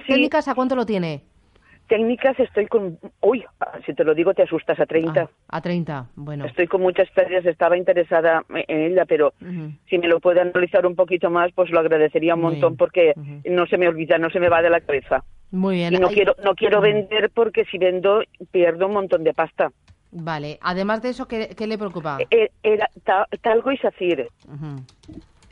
¿técnicas 0.07 0.47
a 0.47 0.53
cuánto 0.53 0.75
lo 0.75 0.85
tiene? 0.85 1.23
Técnicas 1.87 2.39
estoy 2.39 2.67
con... 2.67 2.99
Uy, 3.21 3.45
si 3.85 3.93
te 3.93 4.03
lo 4.03 4.13
digo 4.13 4.33
te 4.33 4.43
asustas, 4.43 4.79
a 4.79 4.85
30. 4.85 5.21
Ah, 5.21 5.29
a 5.47 5.61
30, 5.61 6.07
bueno. 6.15 6.45
Estoy 6.45 6.67
con 6.67 6.81
muchas 6.81 7.09
pérdidas, 7.11 7.45
estaba 7.45 7.77
interesada 7.77 8.43
en 8.49 8.91
ella, 8.91 9.05
pero 9.05 9.33
si 9.89 9.97
me 9.97 10.07
lo 10.07 10.19
puede 10.19 10.41
analizar 10.41 10.85
un 10.85 10.95
poquito 10.95 11.29
más, 11.29 11.51
pues 11.53 11.69
lo 11.71 11.79
agradecería 11.79 12.35
un 12.35 12.41
montón 12.41 12.75
porque 12.75 13.13
no 13.45 13.65
se 13.67 13.77
me 13.77 13.87
olvida, 13.87 14.17
no 14.17 14.29
se 14.29 14.39
me 14.39 14.49
va 14.49 14.61
de 14.61 14.69
la 14.69 14.81
cabeza. 14.81 15.23
Muy 15.51 15.75
bien. 15.77 15.93
Y 15.93 15.97
no 15.97 16.09
quiero, 16.09 16.35
no 16.43 16.55
quiero 16.55 16.81
vender 16.81 17.31
porque 17.33 17.63
si 17.65 17.77
vendo 17.77 18.21
pierdo 18.51 18.87
un 18.87 18.93
montón 18.93 19.23
de 19.23 19.33
pasta. 19.33 19.71
Vale. 20.11 20.57
Además 20.61 21.01
de 21.01 21.09
eso, 21.09 21.27
¿qué, 21.27 21.55
le 21.59 21.77
preocupa? 21.77 22.17
Eh, 22.29 22.49
era, 22.63 22.89
talgo 23.41 23.71
y 23.71 23.77
Sacir. 23.77 24.27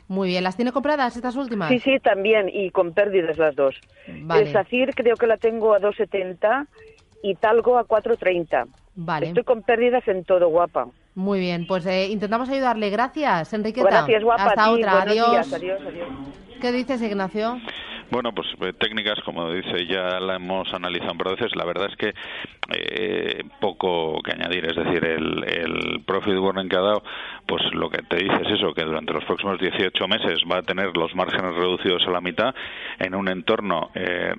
Muy 0.08 0.28
bien. 0.28 0.44
¿Las 0.44 0.56
tiene 0.56 0.72
compradas 0.72 1.16
estas 1.16 1.36
últimas? 1.36 1.68
Sí, 1.68 1.80
sí, 1.80 1.98
también. 1.98 2.48
Y 2.52 2.70
con 2.70 2.92
pérdidas 2.92 3.38
las 3.38 3.56
dos. 3.56 3.74
Vale. 4.22 4.42
El 4.42 4.52
Sacir 4.52 4.94
creo 4.94 5.16
que 5.16 5.26
la 5.26 5.36
tengo 5.36 5.74
a 5.74 5.80
2,70 5.80 6.66
y 7.22 7.34
Talgo 7.34 7.78
a 7.78 7.86
4,30. 7.86 8.66
Vale. 8.94 9.26
Estoy 9.28 9.44
con 9.44 9.62
pérdidas 9.62 10.06
en 10.08 10.24
todo, 10.24 10.48
guapa. 10.48 10.86
Muy 11.14 11.40
bien. 11.40 11.66
Pues 11.66 11.86
eh, 11.86 12.08
intentamos 12.08 12.48
ayudarle. 12.48 12.90
Gracias, 12.90 13.52
Enriqueta. 13.52 13.88
Gracias, 13.88 14.22
guapa. 14.22 14.44
Hasta 14.44 14.70
otra. 14.70 15.02
adiós. 15.02 15.52
adiós, 15.52 15.80
adiós. 15.86 16.08
¿Qué 16.60 16.72
dices, 16.72 17.02
Ignacio? 17.02 17.58
Bueno, 18.10 18.32
pues 18.32 18.48
eh, 18.60 18.72
técnicas, 18.78 19.20
como 19.24 19.50
dice, 19.52 19.86
ya 19.86 20.20
la 20.20 20.36
hemos 20.36 20.72
analizado 20.72 21.14
de 21.24 21.34
veces. 21.34 21.56
La 21.56 21.64
verdad 21.64 21.88
es 21.90 21.96
que 21.96 22.14
eh, 22.70 23.42
poco 23.60 24.20
que 24.22 24.32
añadir. 24.32 24.64
Es 24.66 24.76
decir, 24.76 25.04
el, 25.04 25.44
el 25.44 26.02
profit 26.04 26.36
warning 26.36 26.68
que 26.68 26.76
ha 26.76 26.80
dado, 26.80 27.02
pues 27.46 27.62
lo 27.72 27.88
que 27.90 28.02
te 28.02 28.16
dice 28.16 28.36
es 28.44 28.52
eso, 28.58 28.72
que 28.74 28.84
durante 28.84 29.12
los 29.12 29.24
próximos 29.24 29.58
18 29.58 30.08
meses 30.08 30.40
va 30.50 30.58
a 30.58 30.62
tener 30.62 30.96
los 30.96 31.14
márgenes 31.14 31.54
reducidos 31.54 32.06
a 32.06 32.10
la 32.10 32.20
mitad 32.20 32.54
en 32.98 33.14
un 33.14 33.28
entorno 33.28 33.90
eh, 33.94 34.34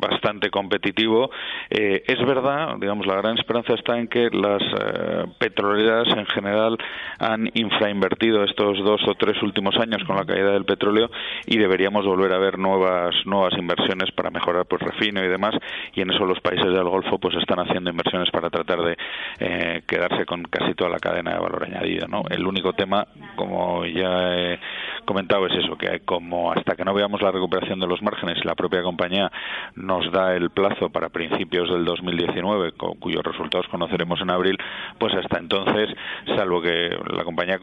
bastante 0.00 0.50
competitivo. 0.50 1.30
Eh, 1.70 2.02
es 2.06 2.18
verdad, 2.26 2.76
digamos, 2.78 3.06
la 3.06 3.16
gran 3.16 3.38
esperanza 3.38 3.74
está 3.74 3.98
en 3.98 4.08
que 4.08 4.28
las 4.30 4.62
eh, 4.62 5.24
petroleras 5.38 6.08
en 6.16 6.26
general 6.26 6.76
han 7.18 7.50
infrainvertido 7.54 8.44
estos 8.44 8.78
dos 8.84 9.00
o 9.06 9.14
tres 9.14 9.42
últimos 9.42 9.76
años 9.76 10.02
con 10.04 10.16
la 10.16 10.24
caída 10.24 10.52
del 10.52 10.64
petróleo 10.64 11.10
y 11.46 11.58
deberíamos 11.58 12.04
volver 12.04 12.32
a 12.32 12.38
ver 12.38 12.58
nuevas 12.58 13.09
nuevas 13.24 13.54
inversiones 13.58 14.10
para 14.12 14.30
mejorar 14.30 14.66
pues 14.66 14.82
refino 14.82 15.24
y 15.24 15.28
demás 15.28 15.54
y 15.94 16.00
en 16.00 16.10
eso 16.10 16.24
los 16.24 16.40
países 16.40 16.66
del 16.66 16.84
Golfo 16.84 17.18
pues 17.18 17.36
están 17.36 17.60
haciendo 17.60 17.90
inversiones 17.90 18.30
para 18.30 18.50
tratar 18.50 18.80
de 18.82 18.96
eh, 19.38 19.82
quedarse 19.86 20.24
con 20.26 20.42
casi 20.44 20.74
toda 20.74 20.90
la 20.90 20.98
cadena 20.98 21.32
de 21.32 21.38
valor 21.40 21.64
añadido 21.64 22.06
no 22.08 22.22
el 22.30 22.46
único 22.46 22.72
tema 22.72 23.06
como 23.36 23.84
ya 23.86 24.36
he 24.36 24.60
comentado 25.04 25.46
es 25.46 25.64
eso 25.64 25.76
que 25.76 26.00
como 26.00 26.52
hasta 26.52 26.76
que 26.76 26.84
no 26.84 26.94
veamos 26.94 27.22
la 27.22 27.30
recuperación 27.30 27.80
de 27.80 27.86
los 27.86 28.02
márgenes 28.02 28.44
la 28.44 28.54
propia 28.54 28.82
compañía 28.82 29.30
nos 29.74 30.10
da 30.12 30.34
el 30.34 30.50
plazo 30.50 30.90
para 30.90 31.08
principios 31.08 31.70
del 31.70 31.84
2019 31.84 32.72
con, 32.72 32.94
cuyos 32.94 33.22
resultados 33.24 33.66
conoceremos 33.68 34.20
en 34.20 34.30
abril 34.30 34.56
pues 34.98 35.14
hasta 35.14 35.38
entonces 35.38 35.88
salvo 36.36 36.60
que 36.62 36.96
la 37.12 37.24
compañía 37.24 37.58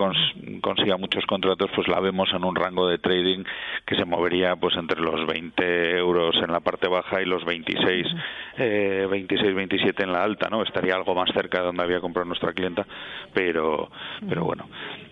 consiga 0.61 0.97
muchos 0.97 1.25
contratos 1.25 1.69
pues 1.75 1.87
la 1.87 1.99
vemos 1.99 2.29
en 2.33 2.43
un 2.43 2.55
rango 2.55 2.87
de 2.87 2.97
trading 2.97 3.43
que 3.85 3.95
se 3.95 4.05
movería 4.05 4.55
pues 4.55 4.75
entre 4.75 4.99
los 5.01 5.25
20 5.25 5.36
euros 5.37 6.35
en 6.41 6.51
la 6.51 6.59
parte 6.59 6.87
baja 6.87 7.21
y 7.21 7.25
los 7.25 7.45
26 7.45 8.07
eh, 8.57 9.07
26 9.09 9.55
27 9.55 10.03
en 10.03 10.11
la 10.11 10.23
alta 10.23 10.49
no 10.49 10.63
estaría 10.63 10.95
algo 10.95 11.15
más 11.15 11.29
cerca 11.33 11.59
de 11.59 11.65
donde 11.65 11.83
había 11.83 11.99
comprado 11.99 12.25
nuestra 12.27 12.53
clienta 12.53 12.85
pero 13.33 13.89
pero 14.27 14.43
bueno. 14.43 14.65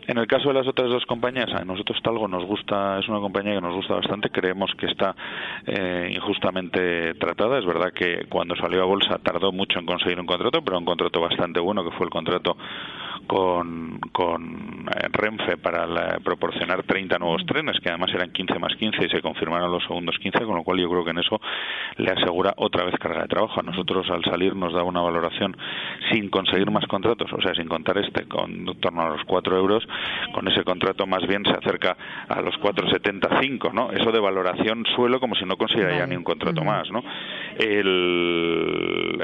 En 0.07 0.19
el 0.19 0.27
caso 0.27 0.49
de 0.49 0.53
las 0.53 0.67
otras 0.67 0.89
dos 0.89 1.03
compañías, 1.07 1.51
a 1.51 1.65
nosotros 1.65 1.99
Talgo 2.03 2.27
nos 2.27 2.45
gusta, 2.45 2.99
es 2.99 3.07
una 3.09 3.19
compañía 3.19 3.55
que 3.55 3.61
nos 3.61 3.73
gusta 3.73 3.95
bastante, 3.95 4.29
creemos 4.29 4.71
que 4.77 4.85
está 4.85 5.15
eh, 5.65 6.11
injustamente 6.13 7.15
tratada. 7.15 7.57
Es 7.57 7.65
verdad 7.65 7.91
que 7.91 8.25
cuando 8.29 8.55
salió 8.55 8.83
a 8.83 8.85
bolsa 8.85 9.17
tardó 9.23 9.51
mucho 9.51 9.79
en 9.79 9.85
conseguir 9.87 10.19
un 10.19 10.27
contrato, 10.27 10.61
pero 10.63 10.77
un 10.77 10.85
contrato 10.85 11.21
bastante 11.21 11.59
bueno, 11.59 11.83
que 11.83 11.95
fue 11.97 12.05
el 12.05 12.11
contrato 12.11 12.55
con, 13.27 13.99
con 14.11 14.85
eh, 14.95 15.07
Renfe 15.11 15.57
para 15.57 16.19
proporcionar 16.19 16.83
30 16.83 17.17
nuevos 17.19 17.45
trenes, 17.45 17.79
que 17.79 17.89
además 17.89 18.11
eran 18.13 18.31
15 18.31 18.59
más 18.59 18.75
15 18.75 19.05
y 19.05 19.09
se 19.09 19.21
confirmaron 19.21 19.71
los 19.71 19.83
segundos 19.83 20.17
15, 20.19 20.45
con 20.45 20.55
lo 20.55 20.63
cual 20.63 20.79
yo 20.79 20.89
creo 20.89 21.03
que 21.03 21.11
en 21.11 21.19
eso 21.19 21.39
le 21.97 22.11
asegura 22.11 22.53
otra 22.57 22.83
vez 22.85 22.95
carga 22.99 23.21
de 23.21 23.27
trabajo. 23.27 23.59
A 23.59 23.63
nosotros 23.63 24.09
al 24.09 24.23
salir 24.23 24.55
nos 24.55 24.73
da 24.73 24.83
una 24.83 25.01
valoración 25.01 25.55
sin 26.11 26.29
conseguir 26.29 26.69
más 26.71 26.85
contratos, 26.87 27.31
o 27.33 27.41
sea, 27.41 27.53
sin 27.53 27.67
contar 27.67 27.97
este, 27.97 28.25
con 28.27 28.55
en 28.55 28.79
torno 28.79 29.01
a 29.01 29.09
los 29.09 29.23
4 29.25 29.57
euros, 29.57 29.87
con 30.33 30.47
ese 30.47 30.63
contrato 30.63 31.05
más 31.05 31.25
bien 31.27 31.43
se 31.45 31.51
acerca 31.51 31.97
a 32.27 32.41
los 32.41 32.55
4,75, 32.55 33.73
¿no? 33.73 33.91
Eso 33.91 34.11
de 34.11 34.19
valoración 34.19 34.85
suelo 34.95 35.19
como 35.19 35.35
si 35.35 35.45
no 35.45 35.57
consiguiera 35.57 35.97
ya 35.97 36.07
ni 36.07 36.15
un 36.15 36.23
contrato 36.23 36.63
más, 36.63 36.89
¿no? 36.91 37.03
El, 37.57 39.23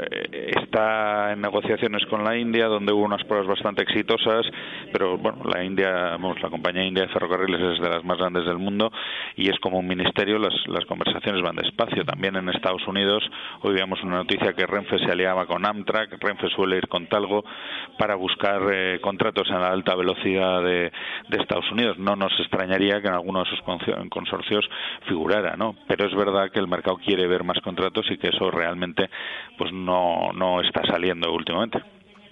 está 0.56 1.32
en 1.32 1.40
negociaciones 1.40 2.04
con 2.06 2.24
la 2.24 2.36
India, 2.36 2.66
donde 2.66 2.92
hubo 2.92 3.04
unas 3.04 3.24
pruebas 3.24 3.48
bastante 3.48 3.82
exitosas, 3.92 4.46
pero 4.92 5.18
bueno, 5.18 5.42
la 5.44 5.62
India, 5.62 5.90
vamos, 6.12 6.40
la 6.42 6.48
compañía 6.48 6.84
india 6.84 7.04
de 7.04 7.12
ferrocarriles 7.12 7.60
es 7.60 7.80
de 7.80 7.88
las 7.88 8.04
más 8.04 8.18
grandes 8.18 8.44
del 8.46 8.58
mundo 8.58 8.90
y 9.36 9.50
es 9.50 9.58
como 9.60 9.78
un 9.78 9.86
ministerio, 9.86 10.38
las, 10.38 10.54
las 10.66 10.84
conversaciones 10.86 11.42
van 11.42 11.56
despacio. 11.56 12.04
También 12.04 12.36
en 12.36 12.48
Estados 12.48 12.86
Unidos, 12.86 13.22
hoy 13.60 13.74
veíamos 13.74 14.02
una 14.02 14.16
noticia 14.16 14.54
que 14.54 14.66
Renfe 14.66 14.98
se 14.98 15.10
aliaba 15.12 15.46
con 15.46 15.64
Amtrak, 15.66 16.22
Renfe 16.22 16.48
suele 16.48 16.78
ir 16.78 16.88
con 16.88 17.06
Talgo 17.06 17.44
para 17.98 18.14
buscar 18.14 18.62
eh, 18.72 18.98
contratos 19.00 19.48
en 19.48 19.60
la 19.60 19.68
alta 19.68 19.94
velocidad 19.94 20.62
de, 20.62 20.92
de, 21.28 21.42
Estados 21.42 21.70
Unidos. 21.70 21.98
No 21.98 22.16
nos 22.16 22.32
extrañaría 22.40 23.00
que 23.00 23.08
en 23.08 23.14
alguno 23.14 23.42
de 23.42 23.50
esos 23.50 23.60
consorcios 24.10 24.68
figurara, 25.06 25.56
¿no? 25.56 25.76
Pero 25.86 26.06
es 26.06 26.14
verdad 26.14 26.50
que 26.50 26.60
el 26.60 26.68
mercado 26.68 26.96
quiere 26.96 27.26
ver 27.26 27.44
más 27.44 27.60
contratos 27.60 28.06
y 28.10 28.18
que 28.18 28.28
eso 28.28 28.50
realmente 28.50 29.10
pues 29.58 29.72
no, 29.72 30.32
no 30.34 30.60
está 30.60 30.82
saliendo 30.86 31.32
últimamente. 31.32 31.82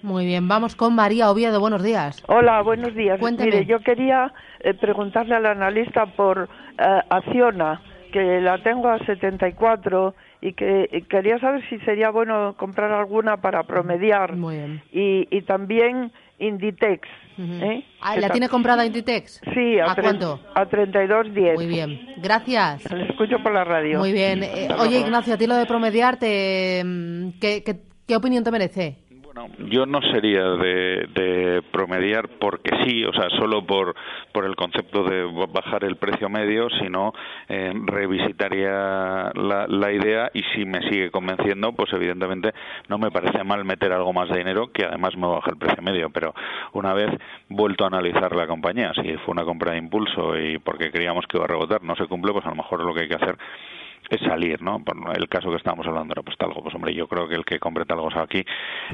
Muy 0.03 0.25
bien, 0.25 0.49
vamos 0.49 0.77
con 0.77 0.95
María 0.95 1.31
Oviedo. 1.31 1.61
Buenos 1.61 1.83
días. 1.83 2.23
Hola, 2.27 2.63
buenos 2.63 2.95
días. 2.95 3.21
Mire, 3.21 3.67
yo 3.67 3.81
quería 3.81 4.33
eh, 4.61 4.75
preguntarle 4.75 5.35
al 5.35 5.47
analista 5.47 6.07
por 6.07 6.49
eh, 6.79 7.01
Acciona, 7.11 7.83
que 8.13 8.41
la 8.41 8.63
tengo 8.63 8.89
a 8.89 8.99
74 8.99 10.15
y 10.41 10.55
que 10.55 11.05
quería 11.09 11.39
saber 11.39 11.63
si 11.69 11.79
sería 11.81 12.11
bueno 12.11 12.55
comprar 12.57 12.93
alguna 12.93 13.37
para 13.39 13.65
promediar. 13.65 14.37
Muy 14.37 14.57
bien. 14.57 14.83
Y, 14.91 15.29
y 15.31 15.43
también 15.43 16.13
Inditex. 16.39 17.07
¿eh? 17.39 17.85
Ah, 18.01 18.17
¿La 18.17 18.31
tiene 18.31 18.49
comprada 18.49 18.87
Inditex? 18.87 19.43
Sí. 19.53 19.79
¿A, 19.79 19.95
cuánto? 19.95 20.41
A 20.55 20.65
32.10. 20.67 21.55
Muy 21.55 21.67
bien. 21.67 22.01
Gracias. 22.17 22.91
Le 22.91 23.05
escucho 23.05 23.37
por 23.43 23.53
la 23.53 23.65
radio. 23.65 23.99
Muy 23.99 24.13
bien. 24.13 24.43
Eh, 24.43 24.69
oye, 24.79 25.01
Ignacio, 25.01 25.35
a 25.35 25.37
ti 25.37 25.47
lo 25.47 25.57
de 25.57 25.67
promediar, 25.67 26.19
te, 26.19 26.83
mm, 26.85 27.39
¿qué, 27.39 27.63
qué, 27.63 27.81
qué 28.09 28.17
opinión 28.17 28.43
te 28.43 28.51
merece? 28.51 28.97
Bueno, 29.41 29.55
yo 29.71 29.87
no 29.87 30.01
sería 30.03 30.43
de, 30.43 31.63
promediar 31.73 32.29
porque 32.39 32.71
sí, 32.85 33.05
o 33.05 33.13
sea, 33.13 33.31
solo 33.39 33.65
por, 33.65 33.95
por 34.33 34.45
el 34.45 34.55
concepto 34.57 35.05
de 35.05 35.25
bajar 35.49 35.85
el 35.85 35.97
precio 35.97 36.29
medio, 36.29 36.69
sino 36.81 37.13
eh, 37.49 37.73
revisitaría 37.87 39.31
la, 39.35 39.67
la 39.69 39.93
idea 39.93 40.31
y 40.35 40.43
si 40.55 40.65
me 40.65 40.81
sigue 40.91 41.11
convenciendo, 41.11 41.73
pues 41.73 41.93
evidentemente 41.93 42.53
no 42.89 42.99
me 42.99 43.11
parece 43.11 43.43
mal 43.45 43.65
meter 43.65 43.93
algo 43.93 44.13
más 44.13 44.29
de 44.29 44.39
dinero 44.39 44.73
que 44.73 44.85
además 44.85 45.17
me 45.17 45.27
baja 45.27 45.51
el 45.51 45.57
precio 45.57 45.83
medio, 45.83 46.11
pero 46.11 46.35
una 46.73 46.93
vez 46.93 47.11
vuelto 47.49 47.85
a 47.85 47.89
analizar 47.89 48.35
la 48.35 48.47
compañía, 48.47 48.93
si 48.95 49.17
fue 49.19 49.33
una 49.33 49.45
compra 49.45 49.73
de 49.73 49.79
impulso 49.79 50.39
y 50.39 50.59
porque 50.59 50.91
creíamos 50.91 51.27
que 51.27 51.37
iba 51.39 51.45
a 51.45 51.49
rebotar, 51.49 51.83
no 51.83 51.97
se 51.97 52.07
cumple, 52.07 52.33
pues 52.33 52.45
a 52.47 52.51
lo 52.51 52.57
mejor 52.57 52.85
lo 52.85 52.93
que 52.95 53.03
hay 53.03 53.09
que 53.09 53.15
hacer 53.15 53.39
es 54.09 54.21
salir, 54.21 54.61
¿no? 54.63 54.83
Por 54.85 54.97
el 55.17 55.29
caso 55.29 55.51
que 55.51 55.57
estábamos 55.57 55.87
hablando 55.87 56.13
era 56.13 56.23
pues 56.23 56.37
talgo, 56.37 56.63
pues 56.63 56.75
hombre, 56.75 56.95
yo 56.95 57.07
creo 57.07 57.29
que 57.29 57.35
el 57.37 57.45
que 57.45 57.59
compre 57.59 57.85
talgos 57.85 58.17
aquí, 58.17 58.45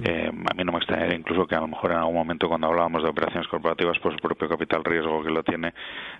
eh, 0.04 0.30
a 0.30 0.54
mí 0.54 0.64
no 0.64 0.72
me 0.72 0.78
extrañaría 0.78 1.16
incluso 1.16 1.46
que 1.46 1.54
a 1.54 1.60
lo 1.60 1.68
mejor 1.68 1.92
en 1.92 1.98
algún 1.98 2.14
momento 2.14 2.48
cuando 2.48 2.66
hablábamos 2.66 3.02
de 3.02 3.08
operaciones 3.08 3.48
corporativas, 3.48 3.98
pues 4.02 4.14
el 4.14 4.20
propio 4.20 4.48
capital 4.48 4.84
riesgo 4.84 5.22
que 5.22 5.30
lo 5.30 5.42
tiene 5.42 5.72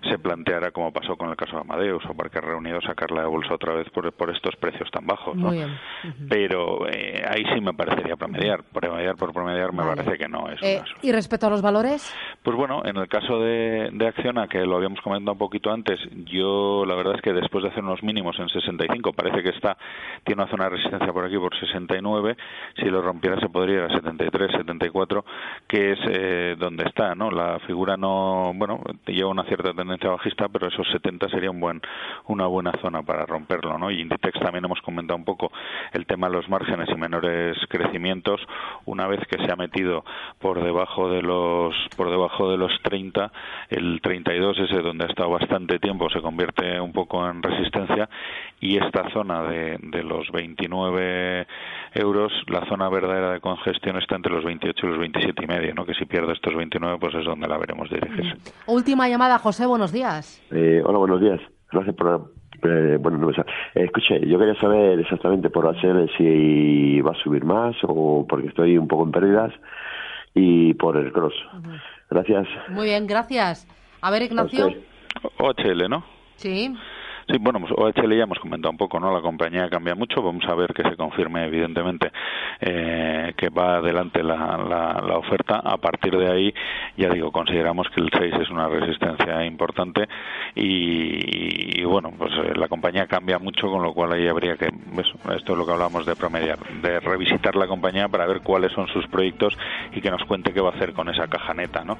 se 0.09 0.17
planteara 0.17 0.71
como 0.71 0.91
pasó 0.91 1.15
con 1.15 1.29
el 1.29 1.35
caso 1.35 1.55
de 1.55 1.61
Amadeus 1.61 2.03
o 2.05 2.13
porque 2.13 2.41
reunido 2.41 2.81
sacarla 2.81 3.21
de 3.21 3.27
bolsa 3.27 3.53
otra 3.53 3.73
vez 3.73 3.89
por, 3.89 4.11
por 4.13 4.29
estos 4.29 4.55
precios 4.55 4.89
tan 4.91 5.05
bajos, 5.05 5.35
¿no? 5.35 5.51
Pero 6.29 6.87
eh, 6.87 7.23
ahí 7.27 7.43
sí 7.53 7.61
me 7.61 7.73
parecería 7.73 8.15
promediar, 8.15 8.63
promediar 8.63 9.15
por 9.15 9.33
promediar 9.33 9.73
me 9.73 9.83
parece 9.83 10.17
que 10.17 10.27
no 10.27 10.49
es. 10.49 10.61
Eh, 10.63 10.81
¿Y 11.01 11.11
respecto 11.11 11.47
a 11.47 11.49
los 11.49 11.61
valores? 11.61 12.13
Pues 12.43 12.55
bueno, 12.55 12.81
en 12.85 12.97
el 12.97 13.07
caso 13.07 13.39
de, 13.39 13.89
de 13.91 14.07
Acciona, 14.07 14.47
que 14.47 14.59
lo 14.65 14.75
habíamos 14.75 15.01
comentado 15.01 15.33
un 15.33 15.37
poquito 15.37 15.71
antes, 15.71 15.99
yo 16.25 16.83
la 16.85 16.95
verdad 16.95 17.15
es 17.15 17.21
que 17.21 17.33
después 17.33 17.63
de 17.63 17.69
hacer 17.69 17.83
unos 17.83 18.01
mínimos 18.03 18.37
en 18.39 18.49
60 18.49 18.76
parece 19.15 19.43
que 19.43 19.49
está 19.49 19.77
tiene 20.23 20.41
una 20.41 20.51
zona 20.51 20.65
de 20.65 20.71
resistencia 20.71 21.13
por 21.13 21.25
aquí 21.25 21.37
por 21.37 21.57
69, 21.57 22.37
si 22.75 22.85
lo 22.85 23.01
rompiera 23.01 23.39
se 23.39 23.49
podría 23.49 23.77
ir 23.77 23.81
a 23.83 23.89
73, 23.89 24.51
74, 24.51 25.25
que 25.67 25.93
es 25.93 25.99
eh, 26.09 26.55
donde 26.57 26.83
está, 26.85 27.15
¿no? 27.15 27.31
La 27.31 27.59
figura 27.59 27.97
no, 27.97 28.51
bueno, 28.55 28.81
lleva 29.05 29.29
una 29.29 29.43
cierta 29.45 29.73
tendencia 29.73 30.09
bajista, 30.09 30.49
pero 30.49 30.67
esos 30.67 30.87
70 30.91 31.29
sería 31.29 31.51
un 31.51 31.59
buen 31.59 31.81
una 32.27 32.45
buena 32.47 32.73
zona 32.81 33.03
para 33.03 33.25
romperlo, 33.25 33.77
¿no? 33.77 33.89
Y 33.91 34.01
Inditex 34.01 34.39
también 34.39 34.65
hemos 34.65 34.81
comentado 34.81 35.17
un 35.17 35.25
poco 35.25 35.51
el 35.93 36.05
tema 36.05 36.27
de 36.27 36.33
los 36.33 36.49
márgenes 36.49 36.89
y 36.89 36.95
menores 36.95 37.57
crecimientos, 37.69 38.41
una 38.85 39.07
vez 39.07 39.21
que 39.27 39.37
se 39.43 39.51
ha 39.51 39.55
metido 39.55 40.03
por 40.39 40.63
debajo 40.63 41.09
de 41.09 41.21
los 41.21 41.73
por 41.95 42.09
debajo 42.09 42.51
de 42.51 42.57
los 42.57 42.71
30, 42.83 43.31
el 43.69 44.01
32 44.01 44.59
ese 44.59 44.81
donde 44.81 45.05
ha 45.05 45.07
estado 45.07 45.29
bastante 45.29 45.79
tiempo 45.79 46.09
se 46.09 46.21
convierte 46.21 46.79
un 46.79 46.91
poco 46.91 47.27
en 47.27 47.41
resistencia 47.41 48.09
esta 48.75 49.09
zona 49.11 49.43
de, 49.43 49.77
de 49.81 50.03
los 50.03 50.29
29 50.31 51.47
euros, 51.93 52.33
la 52.47 52.65
zona 52.67 52.89
verdadera 52.89 53.31
de 53.31 53.39
congestión 53.39 53.97
está 53.97 54.17
entre 54.17 54.33
los 54.33 54.43
28 54.43 54.85
y 54.85 54.89
los 54.89 54.99
27 54.99 55.43
y 55.43 55.47
medio, 55.47 55.73
¿no? 55.73 55.85
Que 55.85 55.93
si 55.93 56.05
pierde 56.05 56.33
estos 56.33 56.53
29, 56.53 56.97
pues 56.99 57.15
es 57.15 57.23
donde 57.23 57.47
la 57.47 57.57
veremos 57.57 57.89
dirigirse. 57.89 58.35
Última 58.65 59.07
llamada, 59.07 59.39
José, 59.39 59.65
buenos 59.65 59.93
días. 59.93 60.43
Eh, 60.51 60.81
hola, 60.83 60.97
buenos 60.97 61.21
días. 61.21 61.39
Gracias 61.71 61.95
por 61.95 62.33
eh, 62.63 62.97
bueno, 62.99 63.19
no, 63.19 63.29
eh, 63.29 63.45
escuche, 63.75 64.19
yo 64.27 64.39
quería 64.39 64.55
saber 64.55 64.99
exactamente 64.99 65.49
por 65.49 65.67
hacer 65.67 66.09
si 66.17 66.99
va 67.01 67.11
a 67.11 67.23
subir 67.23 67.45
más 67.45 67.75
o 67.83 68.25
porque 68.27 68.47
estoy 68.47 68.77
un 68.77 68.87
poco 68.87 69.03
en 69.03 69.11
pérdidas 69.11 69.53
y 70.33 70.73
por 70.73 70.97
el 70.97 71.11
cross. 71.11 71.35
Gracias. 72.09 72.47
Muy 72.69 72.85
bien, 72.85 73.05
gracias. 73.05 73.67
A 74.01 74.11
ver, 74.11 74.23
Ignacio. 74.23 74.73
OHL, 75.37 75.89
¿no? 75.89 76.03
Sí. 76.35 76.73
Sí, 77.29 77.37
bueno, 77.41 77.59
pues 77.59 77.73
OHL 77.75 78.15
ya 78.15 78.23
hemos 78.23 78.39
comentado 78.39 78.71
un 78.71 78.77
poco, 78.77 79.01
¿no? 79.01 79.13
La 79.13 79.21
compañía 79.21 79.69
cambia 79.69 79.95
mucho, 79.95 80.21
vamos 80.21 80.45
a 80.47 80.55
ver 80.55 80.73
que 80.73 80.83
se 80.83 80.95
confirme 80.95 81.45
evidentemente 81.45 82.09
eh, 82.61 83.33
que 83.35 83.49
va 83.49 83.77
adelante 83.77 84.23
la, 84.23 84.57
la, 84.57 85.17
oferta. 85.17 85.59
A 85.61 85.75
partir 85.75 86.17
de 86.17 86.31
ahí, 86.31 86.53
ya 86.95 87.09
digo, 87.09 87.33
consideramos 87.33 87.89
que 87.89 87.99
el 87.99 88.09
6 88.17 88.33
es 88.43 88.49
una 88.49 88.69
resistencia 88.69 89.43
importante 89.45 90.07
y, 90.55 91.83
bueno, 91.83 92.13
pues 92.17 92.31
eh, 92.33 92.53
la 92.55 92.69
compañía 92.69 93.07
cambia 93.07 93.39
mucho, 93.39 93.67
con 93.67 93.83
lo 93.83 93.93
cual 93.93 94.13
ahí 94.13 94.25
habría 94.29 94.55
que, 94.55 94.67
esto 94.67 95.51
es 95.51 95.57
lo 95.57 95.65
que 95.65 95.73
hablamos 95.73 96.05
de 96.05 96.15
promediar, 96.15 96.59
de 96.81 97.01
revisitar 97.01 97.57
la 97.57 97.67
compañía 97.67 98.07
para 98.07 98.25
ver 98.25 98.39
cuáles 98.39 98.71
son 98.71 98.87
sus 98.87 99.05
proyectos 99.07 99.57
y 99.91 99.99
que 99.99 100.11
nos 100.11 100.23
cuente 100.23 100.53
qué 100.53 100.61
va 100.61 100.69
a 100.69 100.75
hacer 100.75 100.93
con 100.93 101.09
esa 101.09 101.27
caja 101.27 101.53
neta, 101.53 101.83
¿no? 101.83 101.97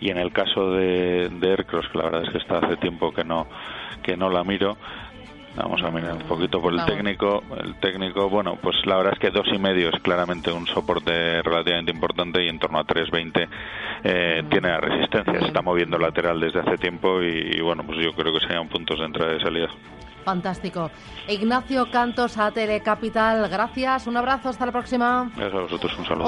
Y 0.00 0.10
en 0.10 0.16
el 0.16 0.32
caso 0.32 0.70
de, 0.70 1.28
de 1.28 1.50
Aircross, 1.50 1.88
que 1.90 1.98
la 1.98 2.04
verdad 2.04 2.22
es 2.22 2.30
que 2.30 2.38
está 2.38 2.56
hace 2.58 2.78
tiempo 2.78 3.12
que 3.12 3.22
no 3.22 3.46
que 4.02 4.16
no 4.16 4.28
la 4.28 4.44
miro. 4.44 4.61
Vamos 5.54 5.82
a 5.82 5.90
mirar 5.90 6.14
un 6.14 6.22
poquito 6.22 6.62
por 6.62 6.72
el 6.72 6.82
técnico. 6.86 7.42
El 7.62 7.74
técnico, 7.74 8.30
bueno, 8.30 8.56
pues 8.60 8.76
la 8.86 8.96
verdad 8.96 9.12
es 9.12 9.18
que 9.18 9.30
dos 9.30 9.46
y 9.52 9.58
medio 9.58 9.90
es 9.90 10.00
claramente 10.00 10.50
un 10.50 10.66
soporte 10.66 11.42
relativamente 11.42 11.92
importante 11.92 12.42
y 12.42 12.48
en 12.48 12.58
torno 12.58 12.78
a 12.78 12.84
3.20 12.84 13.48
eh, 14.04 14.44
tiene 14.50 14.68
la 14.68 14.80
resistencia. 14.80 15.38
Se 15.40 15.46
está 15.46 15.60
moviendo 15.60 15.98
lateral 15.98 16.40
desde 16.40 16.60
hace 16.60 16.78
tiempo 16.78 17.20
y, 17.22 17.60
bueno, 17.60 17.84
pues 17.84 17.98
yo 18.02 18.12
creo 18.14 18.32
que 18.32 18.40
serían 18.40 18.68
puntos 18.68 18.98
de 18.98 19.04
entrada 19.04 19.36
y 19.36 19.40
salida. 19.40 19.68
Fantástico. 20.24 20.90
Ignacio 21.28 21.90
Cantos 21.90 22.38
a 22.38 22.50
Telecapital, 22.50 23.48
gracias. 23.50 24.06
Un 24.06 24.16
abrazo, 24.16 24.48
hasta 24.48 24.64
la 24.64 24.72
próxima. 24.72 25.30
Gracias 25.36 25.54
a 25.54 25.62
vosotros, 25.64 25.98
un 25.98 26.06
saludo. 26.06 26.24